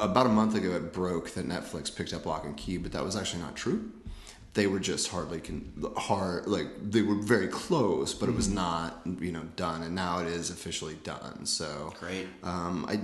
[0.00, 3.04] about a month ago, it broke that Netflix picked up Locke and Key, but that
[3.04, 3.90] was actually not true.
[4.54, 9.02] They were just hardly con- hard, like they were very close, but it was not,
[9.20, 9.82] you know, done.
[9.82, 11.44] And now it is officially done.
[11.44, 12.26] So Great.
[12.42, 13.00] Um, I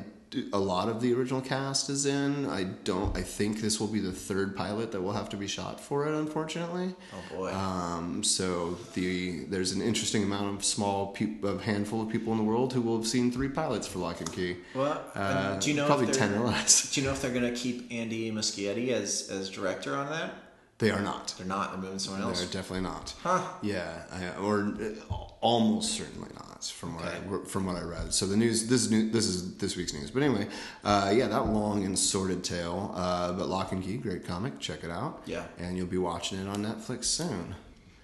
[0.52, 2.46] a lot of the original cast is in.
[2.48, 3.16] I don't.
[3.16, 6.06] I think this will be the third pilot that will have to be shot for
[6.06, 6.14] it.
[6.14, 6.94] Unfortunately.
[7.12, 7.52] Oh boy.
[7.52, 12.38] Um, so the there's an interesting amount of small peop a handful of people in
[12.38, 14.56] the world who will have seen three pilots for Locke and Key.
[14.74, 16.92] well, Uh, do you know probably ten or less?
[16.92, 20.34] Do you know if they're going to keep Andy Muschietti as as director on that?
[20.78, 21.34] They are not.
[21.38, 21.72] They're not.
[21.72, 22.40] They're moving someone else.
[22.40, 23.14] They're definitely not.
[23.22, 23.42] Huh.
[23.62, 28.12] Yeah, I, or uh, almost certainly not from what I from what I read.
[28.12, 30.10] So the news this is new, this is this week's news.
[30.10, 30.48] But anyway,
[30.84, 32.92] uh, yeah, that long and sordid tale.
[32.96, 34.58] Uh, but Locke and Key, great comic.
[34.58, 35.22] Check it out.
[35.26, 35.44] Yeah.
[35.58, 37.54] and you'll be watching it on Netflix soon.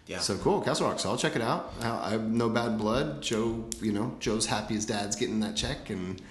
[0.07, 0.21] Yeah.
[0.21, 1.01] So cool, Castle Rock.
[1.01, 1.75] So I'll check it out.
[1.83, 3.23] I I have no bad blood.
[3.23, 6.23] Joe, you know, Joe's happy his dad's getting that check, and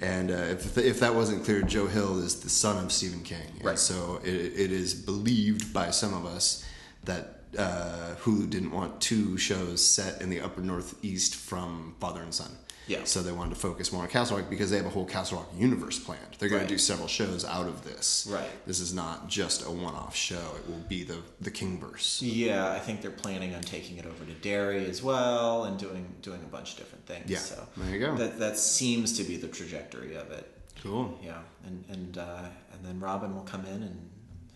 [0.00, 3.46] and uh, if if that wasn't clear, Joe Hill is the son of Stephen King.
[3.56, 3.78] And Right.
[3.78, 6.64] So it, it is believed by some of us
[7.04, 12.34] that uh, Hulu didn't want two shows set in the upper northeast from father and
[12.34, 12.50] son.
[12.86, 13.04] Yeah.
[13.04, 15.38] So they wanted to focus more on Castle Rock because they have a whole Castle
[15.38, 16.20] Rock universe planned.
[16.38, 16.68] They're going Right.
[16.68, 18.26] to do several shows out of this.
[18.30, 18.50] Right.
[18.66, 20.54] This is not just a one-off show.
[20.58, 22.18] It will be the the Kingverse.
[22.20, 26.14] Yeah, I think they're planning on taking it over to Derry as well and doing
[26.22, 27.30] doing a bunch of different things.
[27.30, 28.14] Yeah, so there you go.
[28.16, 30.50] That that seems to be the trajectory of it.
[30.82, 31.18] Cool.
[31.22, 34.10] Yeah, and and uh, and then Robin will come in and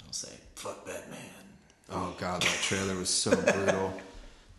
[0.04, 1.18] he'll say, "Fuck Batman."
[1.90, 3.98] Oh god, that trailer was so brutal.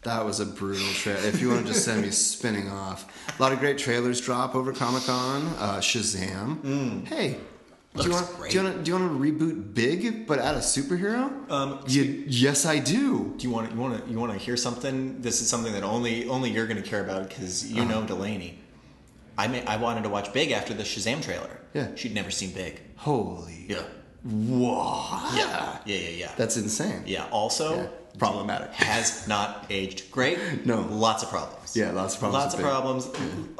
[0.03, 1.19] That was a brutal trailer.
[1.27, 3.05] If you want to just send me spinning off,
[3.37, 5.45] a lot of great trailers drop over Comic Con.
[5.57, 7.05] Uh, Shazam.
[7.05, 7.37] Hey,
[7.97, 8.51] do you want great.
[8.51, 11.51] do you want to do you want to reboot Big but add a superhero?
[11.51, 13.33] Um, You- yes, I do.
[13.37, 15.21] Do you want to, you want to you want to hear something?
[15.21, 17.91] This is something that only only you're going to care about because you Uh-huh.
[18.01, 18.59] know Delaney.
[19.37, 21.59] I may, I wanted to watch Big after the Shazam trailer.
[21.73, 21.93] Yeah.
[21.95, 22.79] she'd never seen Big.
[22.95, 23.65] Holy.
[23.69, 23.83] Yeah,
[24.23, 25.33] What?
[25.35, 26.31] yeah, yeah, yeah, yeah.
[26.37, 27.03] That's insane.
[27.05, 27.27] yeah.
[27.31, 27.87] Also, Yeah.
[28.17, 28.71] Problematic.
[28.73, 30.37] has not aged great.
[30.65, 30.81] No.
[30.89, 31.75] lots of problems.
[31.77, 32.67] Yeah, lots of problems Lots of Big.
[32.69, 33.07] problems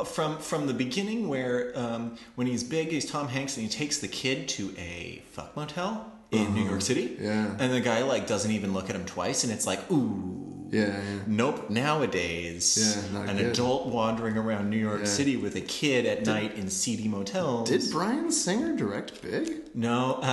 [0.10, 4.00] from from the beginning, where um, when he's big, he's Tom Hanks, and he takes
[4.00, 7.16] the kid to a fuck motel in New York City.
[7.18, 7.26] Uh-huh.
[7.28, 7.56] Yeah.
[7.60, 10.46] and the guy like doesn't even look at him twice, and it's like, ooh.
[10.72, 11.02] Yeah, yeah.
[11.26, 11.72] Nope.
[11.72, 12.78] Nowadays,
[13.12, 13.48] Yeah, an good.
[13.48, 15.08] adult wandering around New York.
[15.08, 17.68] City with a kid at night in seedy motels.
[17.70, 19.64] Did Bryan Singer direct Big?
[19.74, 20.20] no?
[20.22, 20.30] One.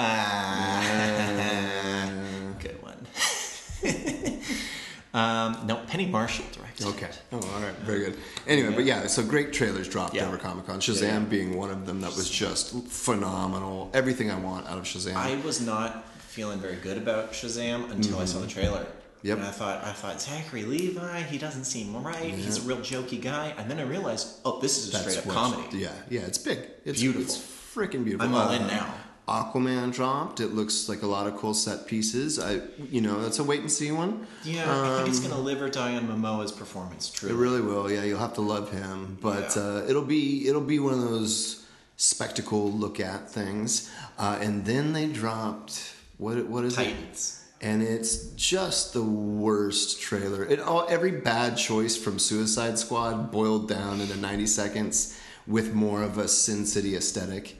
[5.17, 6.87] um, no, Penny Marshall directed.
[6.89, 7.09] Okay.
[7.33, 7.75] Oh, all right.
[7.79, 8.19] Very good.
[8.47, 10.27] Anyway, but yeah, so great trailers dropped Yeah.
[10.27, 10.79] over Comic Con.
[10.81, 11.19] Shazam Yeah, yeah.
[11.21, 13.91] being one of them that was just phenomenal.
[13.95, 15.17] Everything I want out of Shazam.
[15.17, 18.81] I was not feeling very good about Shazam until I saw the trailer.
[18.81, 19.27] Mm-hmm.
[19.29, 19.39] Yep.
[19.39, 22.33] And I thought, I thought Zachary Levi, he doesn't seem right.
[22.35, 23.55] He's a real jokey guy.
[23.57, 25.79] And then I realized, oh, this is a straight up comedy.
[25.79, 26.59] Yeah, yeah, it's big.
[26.85, 27.23] It's Beautiful.
[27.23, 28.27] It's freaking beautiful.
[28.29, 28.93] I'm all in now.
[29.29, 30.39] Aquaman dropped.
[30.41, 32.39] It looks like a lot of cool set pieces.
[32.39, 32.61] I,
[32.91, 34.27] you know, that's a wait and see one.
[34.45, 37.13] Yeah, I think it's gonna live or die on Momoa's performance.
[37.25, 37.91] Um, It really will.
[37.91, 39.63] Yeah, you'll have to love him, but Yeah.
[39.63, 41.65] uh, it'll be it'll be one of those
[41.97, 43.91] spectacle look at things.
[44.19, 46.85] Uh, and then they dropped what what is it?
[46.85, 47.41] Titans.
[47.61, 50.45] and it's just the worst trailer.
[50.45, 55.17] It all every bad choice from Suicide Squad boiled down into 90 seconds
[55.49, 57.57] with more of a Sin City aesthetic.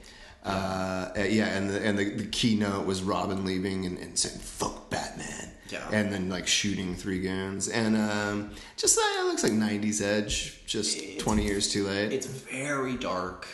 [0.47, 4.39] Uh, uh, yeah, and the, and the, the keynote was Robin leaving and, and saying
[4.39, 5.87] "fuck Batman," Yeah.
[5.91, 10.97] and then like shooting three guns, and um, just uh, looks like 90s Edge, just
[10.97, 12.13] It's- 20 years too late.
[12.13, 13.47] It's very dark.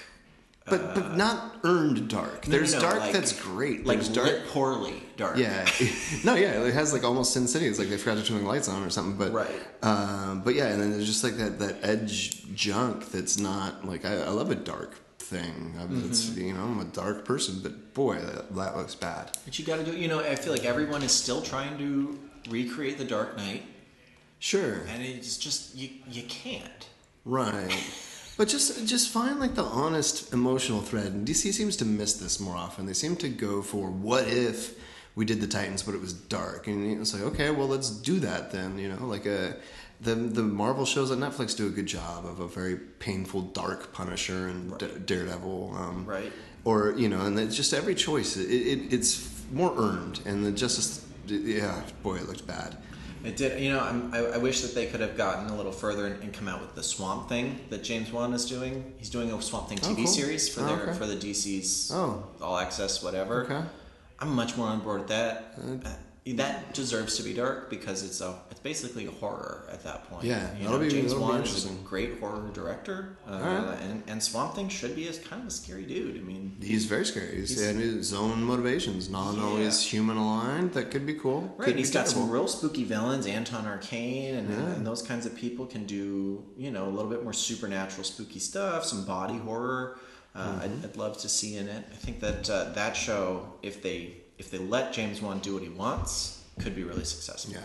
[0.65, 2.45] but but not earned dark.
[2.47, 3.85] Uh, No, There's no, dark like- that's great.
[3.85, 5.37] Like There's dark lit poorly dark.
[5.37, 5.65] yeah,
[6.23, 7.65] no, yeah, it has like almost Sin City.
[7.67, 9.17] It's like they forgot to turn the lights on or something.
[9.17, 9.49] But Right.
[9.81, 14.05] um, but yeah, and then there's just like that that edge junk that's not like
[14.05, 15.75] I, I love a dark thing.
[15.79, 16.41] I mean, It's Mm-hmm.
[16.47, 19.31] you know I'm a dark person, but boy, that, that looks bad.
[19.45, 19.95] But you got to do.
[19.97, 22.19] You know, I feel like everyone is still trying to
[22.49, 23.63] recreate the Dark Knight,
[24.39, 25.89] Sure, and it's just you.
[26.09, 26.89] You can't.
[27.25, 27.73] right.
[28.35, 31.11] But just just find like the honest emotional thread.
[31.13, 32.87] And DC seems to miss this more often.
[32.87, 34.73] They seem to go for what if
[35.13, 38.19] we did the Titans, but it was dark, and it's like okay, well let's do
[38.21, 38.79] that then.
[38.79, 39.55] You know, like a
[40.01, 43.93] the the Marvel shows on Netflix do a good job of a very painful, dark
[43.93, 46.31] Punisher and D- Daredevil, um, Right.
[46.65, 50.51] Or you know, and it's just every choice it, it it's more earned, and the
[50.51, 52.77] Justice, yeah, boy, it looked bad.
[53.23, 53.61] It did.
[53.61, 56.21] You know, I'm, I, I wish that they could have gotten a little further and,
[56.23, 58.93] and come out with the Swamp Thing that James Wan is doing.
[58.97, 60.07] He's doing a Swamp Thing Oh, TV cool.
[60.07, 60.93] series for Oh, their okay.
[60.97, 62.23] for the DC's Oh.
[62.41, 63.45] All Access whatever.
[63.45, 63.61] Okay.
[64.19, 65.53] I'm much more on board with that.
[65.57, 65.89] Uh,
[66.25, 70.23] that deserves to be dark because it's a it's basically a horror at that point.
[70.23, 73.31] Yeah, you that'll know, be- James that'll be Wan is a great horror director, uh,
[73.33, 73.81] Alright.
[73.81, 76.15] and and Swamp Thing should be a kind of a scary dude.
[76.15, 77.35] I mean, He's very scary.
[77.41, 79.43] He's, He's- and his own motivations, not Yeah.
[79.43, 80.71] always human aligned.
[80.73, 81.53] That could be cool.
[81.57, 83.27] Right, Could he's got some real spooky villains.
[83.27, 84.75] Anton Arcane and, Yeah.
[84.75, 88.39] and those kinds of people can do, you know, a little bit more supernatural, spooky
[88.39, 88.85] stuff.
[88.85, 89.97] Some body horror.
[90.35, 90.61] Uh, Mm-hmm.
[90.61, 91.83] I'd, I'd love to see in it.
[91.91, 95.63] I think that uh, that show, if they if they let James Wan do what
[95.63, 97.53] he wants, could be really successful.
[97.53, 97.61] Yeah.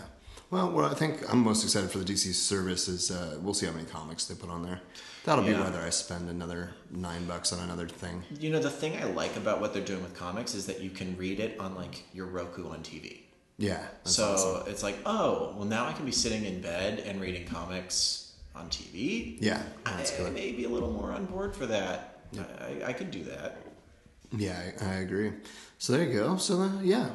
[0.50, 3.66] Well, what I think I'm most excited for the DC service is uh, we'll see
[3.66, 4.80] how many comics they put on there.
[5.24, 8.22] That'll be whether I spend another nine bucks on another thing.
[8.40, 10.88] You know, the thing I like about what they're doing with comics is that you
[10.88, 13.18] can read it on like your Roku on TV.
[13.58, 13.84] Yeah.
[14.04, 14.72] So awesome.
[14.72, 18.70] it's like, oh, well, now I can be sitting in bed and reading comics on
[18.70, 19.36] TV.
[19.40, 20.32] Yeah, I that's good.
[20.32, 22.20] may be a little more on board for that.
[22.60, 23.58] I, I could do that.
[24.32, 25.32] Yeah, I, I agree.
[25.78, 26.36] So there you go.
[26.36, 27.10] So uh, yeah,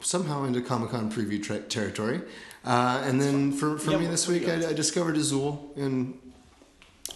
[0.00, 2.20] somehow into Comic Con preview tra- territory.
[2.64, 4.48] Uh, and then for, for Yeah, me this week.
[4.48, 6.18] I, I discovered Azul, and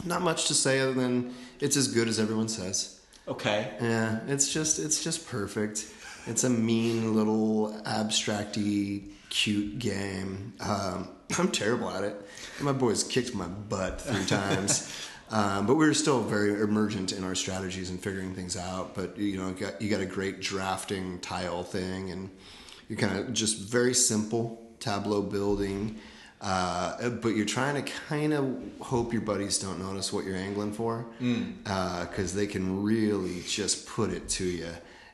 [0.05, 3.01] not much to say other than it's as good as everyone says.
[3.29, 3.73] Okay.
[3.81, 5.87] Yeah, it's just it's just perfect.
[6.27, 10.55] It's a mean little abstracty cute game.
[10.61, 12.17] Um, I'm terrible at it.
[12.61, 14.93] My boys kicked my butt three times.
[15.31, 18.95] Um, but we were still very emergent in our strategies and figuring things out.
[18.95, 22.31] But you know, you got, you got a great drafting tile thing, and
[22.89, 25.99] you're kind of just very simple tableau building.
[26.41, 30.73] Uh, but you're trying to kind of hope your buddies don't notice what you're angling
[30.73, 34.69] for, because they can really just put it to you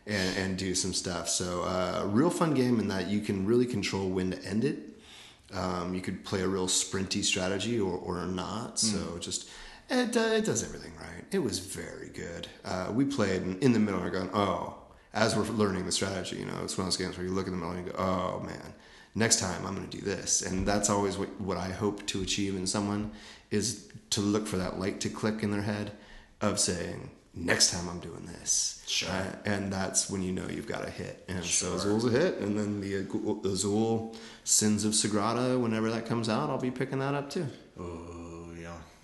[0.07, 1.29] and, and do some stuff.
[1.29, 4.81] So, uh, real fun game in that you can really control when to end it.
[5.55, 8.79] Um, you could play a real sprinty strategy or, or not.
[8.79, 9.49] So just
[9.91, 11.24] it, uh, it does everything right.
[11.30, 12.49] It was very good.
[12.64, 14.83] Uh, we played in, in the middle and going, oh,
[15.14, 16.37] as we're learning the strategy.
[16.37, 17.93] You know, it's one of those games where you look in the middle and you
[17.93, 18.74] go, "Oh man,
[19.14, 22.22] next time I'm going to do this," and that's always what what I hope to
[22.22, 23.11] achieve in someone
[23.51, 25.93] is to look for that light to click in their head
[26.41, 29.11] of saying, "Next time I'm doing this." Sure.
[29.11, 31.24] Uh, and that's when you know you've got a hit.
[31.28, 31.78] And Sure.
[31.78, 33.07] so Azul's a hit, and then the
[33.49, 37.47] Azul Sins of Sagrada, whenever that comes out, I'll be picking that up too.
[37.78, 38.22] Oh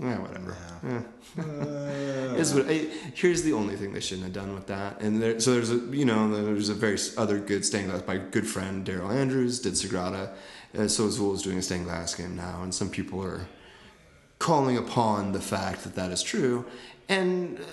[0.01, 0.19] yeah.
[0.19, 0.57] Whatever.
[0.85, 1.03] Yeah.
[1.37, 2.35] Yeah.
[2.35, 5.01] Is what, I, here's the only thing they shouldn't have done with that.
[5.01, 8.03] And there, so there's a you know there's a very other good stained glass.
[8.07, 10.33] My good friend Daryl Andrews did Sagrada.
[10.77, 13.47] Uh, so Azul is doing a stained glass game now, and some people are
[14.39, 16.65] calling upon the fact that that is true.
[17.09, 17.65] And uh,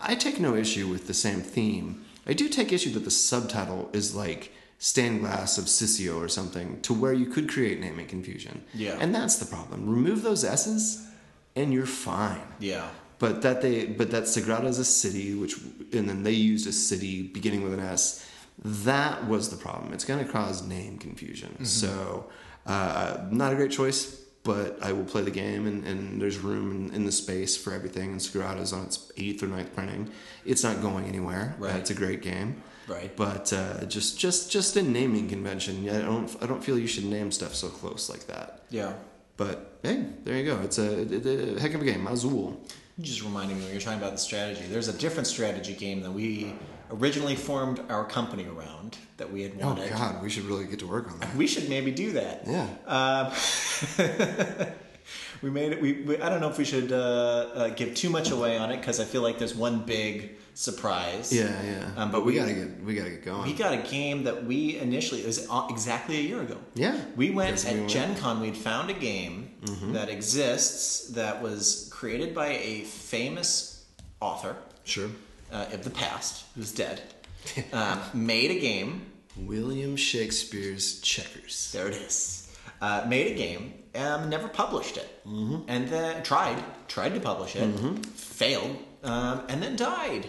[0.00, 2.04] I take no issue with the same theme.
[2.26, 6.80] I do take issue that the subtitle is like stained glass of Sissio or something,
[6.82, 8.62] to where you could create naming confusion.
[8.74, 8.98] Yeah.
[9.00, 9.88] And that's the problem.
[9.88, 11.06] Remove those S's,
[11.56, 12.46] and you're fine.
[12.60, 12.88] Yeah.
[13.18, 15.56] But that they, but that Sagrada is a city, which,
[15.92, 18.28] and then they used a city beginning with an S.
[18.62, 19.92] That was the problem.
[19.92, 21.64] It's going to cause name confusion.
[21.64, 22.30] So,
[22.66, 24.22] uh, not a great choice.
[24.42, 27.72] But I will play the game, and, and there's room in, in the space for
[27.72, 28.12] everything.
[28.12, 30.08] And Sagrada is on its eighth or ninth printing.
[30.44, 31.56] It's not going anywhere.
[31.58, 31.74] Right.
[31.74, 32.62] Uh, it's a great game.
[32.86, 33.10] Right.
[33.16, 37.06] But uh, just, just, just in naming convention, I don't, I don't feel you should
[37.06, 38.62] name stuff so close like that.
[38.70, 38.92] Yeah.
[39.36, 40.60] But hey, there you go.
[40.62, 42.06] It's a, a, a heck of a game.
[42.06, 42.60] Azul.
[43.00, 44.62] Just reminding me when you're talking about the strategy.
[44.68, 46.54] There's a different strategy game that we
[46.90, 49.92] originally formed our company around that we had wanted.
[49.92, 49.98] Oh.
[49.98, 51.34] God, we should really get to work on that.
[51.34, 52.44] We should maybe do that.
[52.46, 52.68] Yeah.
[52.86, 54.66] Um,
[55.42, 55.82] we made it.
[55.82, 58.70] We, we I don't know if we should uh, uh, give too much away on
[58.70, 61.32] it because I feel like there's one big surprise.
[61.32, 61.90] Yeah, yeah.
[61.96, 63.42] Um, but but we, we- gotta get we gotta get going.
[63.44, 66.56] We got a game that we initially it was exactly a year ago.
[66.74, 66.98] Yeah.
[67.14, 67.90] We went Yes, at we went.
[67.90, 69.94] Gen Con, we'd found a game Mm-hmm.
[69.94, 73.84] that exists that was created by a famous
[74.20, 74.54] author
[74.84, 75.10] sure.
[75.52, 77.02] uh, of the past who's dead.
[77.72, 81.72] um, made a game William Shakespeare's Checkers.
[81.72, 82.48] There it is.
[82.80, 85.62] Uh, made a game, um, never published it, mm-hmm.
[85.68, 87.68] and then tried tried to publish it,
[88.14, 90.26] failed, um, and then died.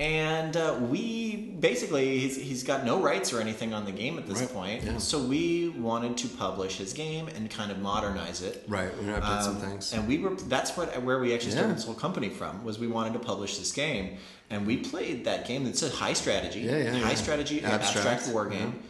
[0.00, 4.26] And uh, we basically he's, he's got no rights or anything on the game at
[4.26, 4.82] this Right, point.
[4.82, 4.98] yeah.
[4.98, 8.64] So we wanted to publish his game and kind of modernize it.
[8.66, 8.90] Right.
[8.98, 9.92] We done some Um, things.
[9.92, 11.74] And we were that's what where we actually started Yeah.
[11.76, 14.16] this whole company from was we wanted to publish this game
[14.50, 18.28] and we played that game that's a high strategy, Yeah, yeah, high strategy Abstract, abstract,
[18.34, 18.82] war game.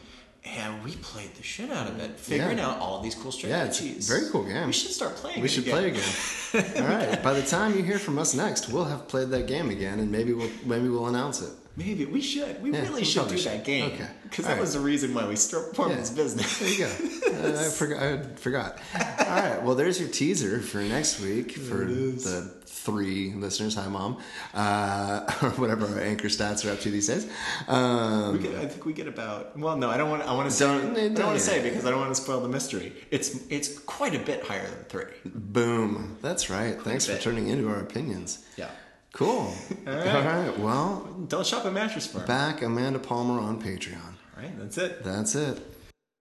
[0.45, 2.69] And we played the shit out of it, figuring Yeah.
[2.69, 3.81] out all these cool strategies.
[3.83, 4.67] Yeah, it's a very cool game.
[4.67, 5.41] We should start playing.
[5.41, 5.75] we should again.
[5.75, 6.83] play again.
[6.83, 7.23] All right.
[7.23, 10.13] By the time you hear from us next, we'll have played that game again, and
[10.13, 11.51] maybe we'll maybe we'll announce it.
[11.77, 12.62] Maybe we should.
[12.62, 13.53] We Yeah, really we should do should.
[13.53, 13.93] that game.
[13.93, 14.07] Okay.
[14.22, 14.61] Because that right.
[14.61, 15.99] was the reason why we started formed Yeah.
[16.01, 16.59] this business.
[16.59, 17.49] There you go.
[17.49, 18.03] Uh, I forgot.
[18.03, 18.79] I forgot.
[18.95, 19.62] All right.
[19.62, 23.75] Well, there's your teaser for next week for the three listeners.
[23.75, 24.18] Hi, mom,
[24.55, 27.27] uh, or whatever our anchor stats are up to these days.
[27.66, 29.59] Um, We get, I think we get about.
[29.59, 30.22] Well, no, I don't want.
[30.22, 30.66] I want to say.
[30.66, 32.93] Don't- I don't want to say because I don't want to spoil the mystery.
[33.11, 35.12] It's it's quite a bit higher than three.
[35.25, 36.18] boom.
[36.22, 36.81] That's right.
[36.81, 38.45] Thanks for turning into our opinions.
[38.57, 38.70] Yeah.
[39.15, 39.29] Cool.
[39.87, 40.07] All right.
[40.09, 40.59] All right.
[40.59, 42.27] Well, Don't shop at Mattress Firm.
[42.27, 43.95] back Amanda Palmer on Patreon.
[44.37, 45.03] All right, that's it.
[45.05, 45.74] That's it.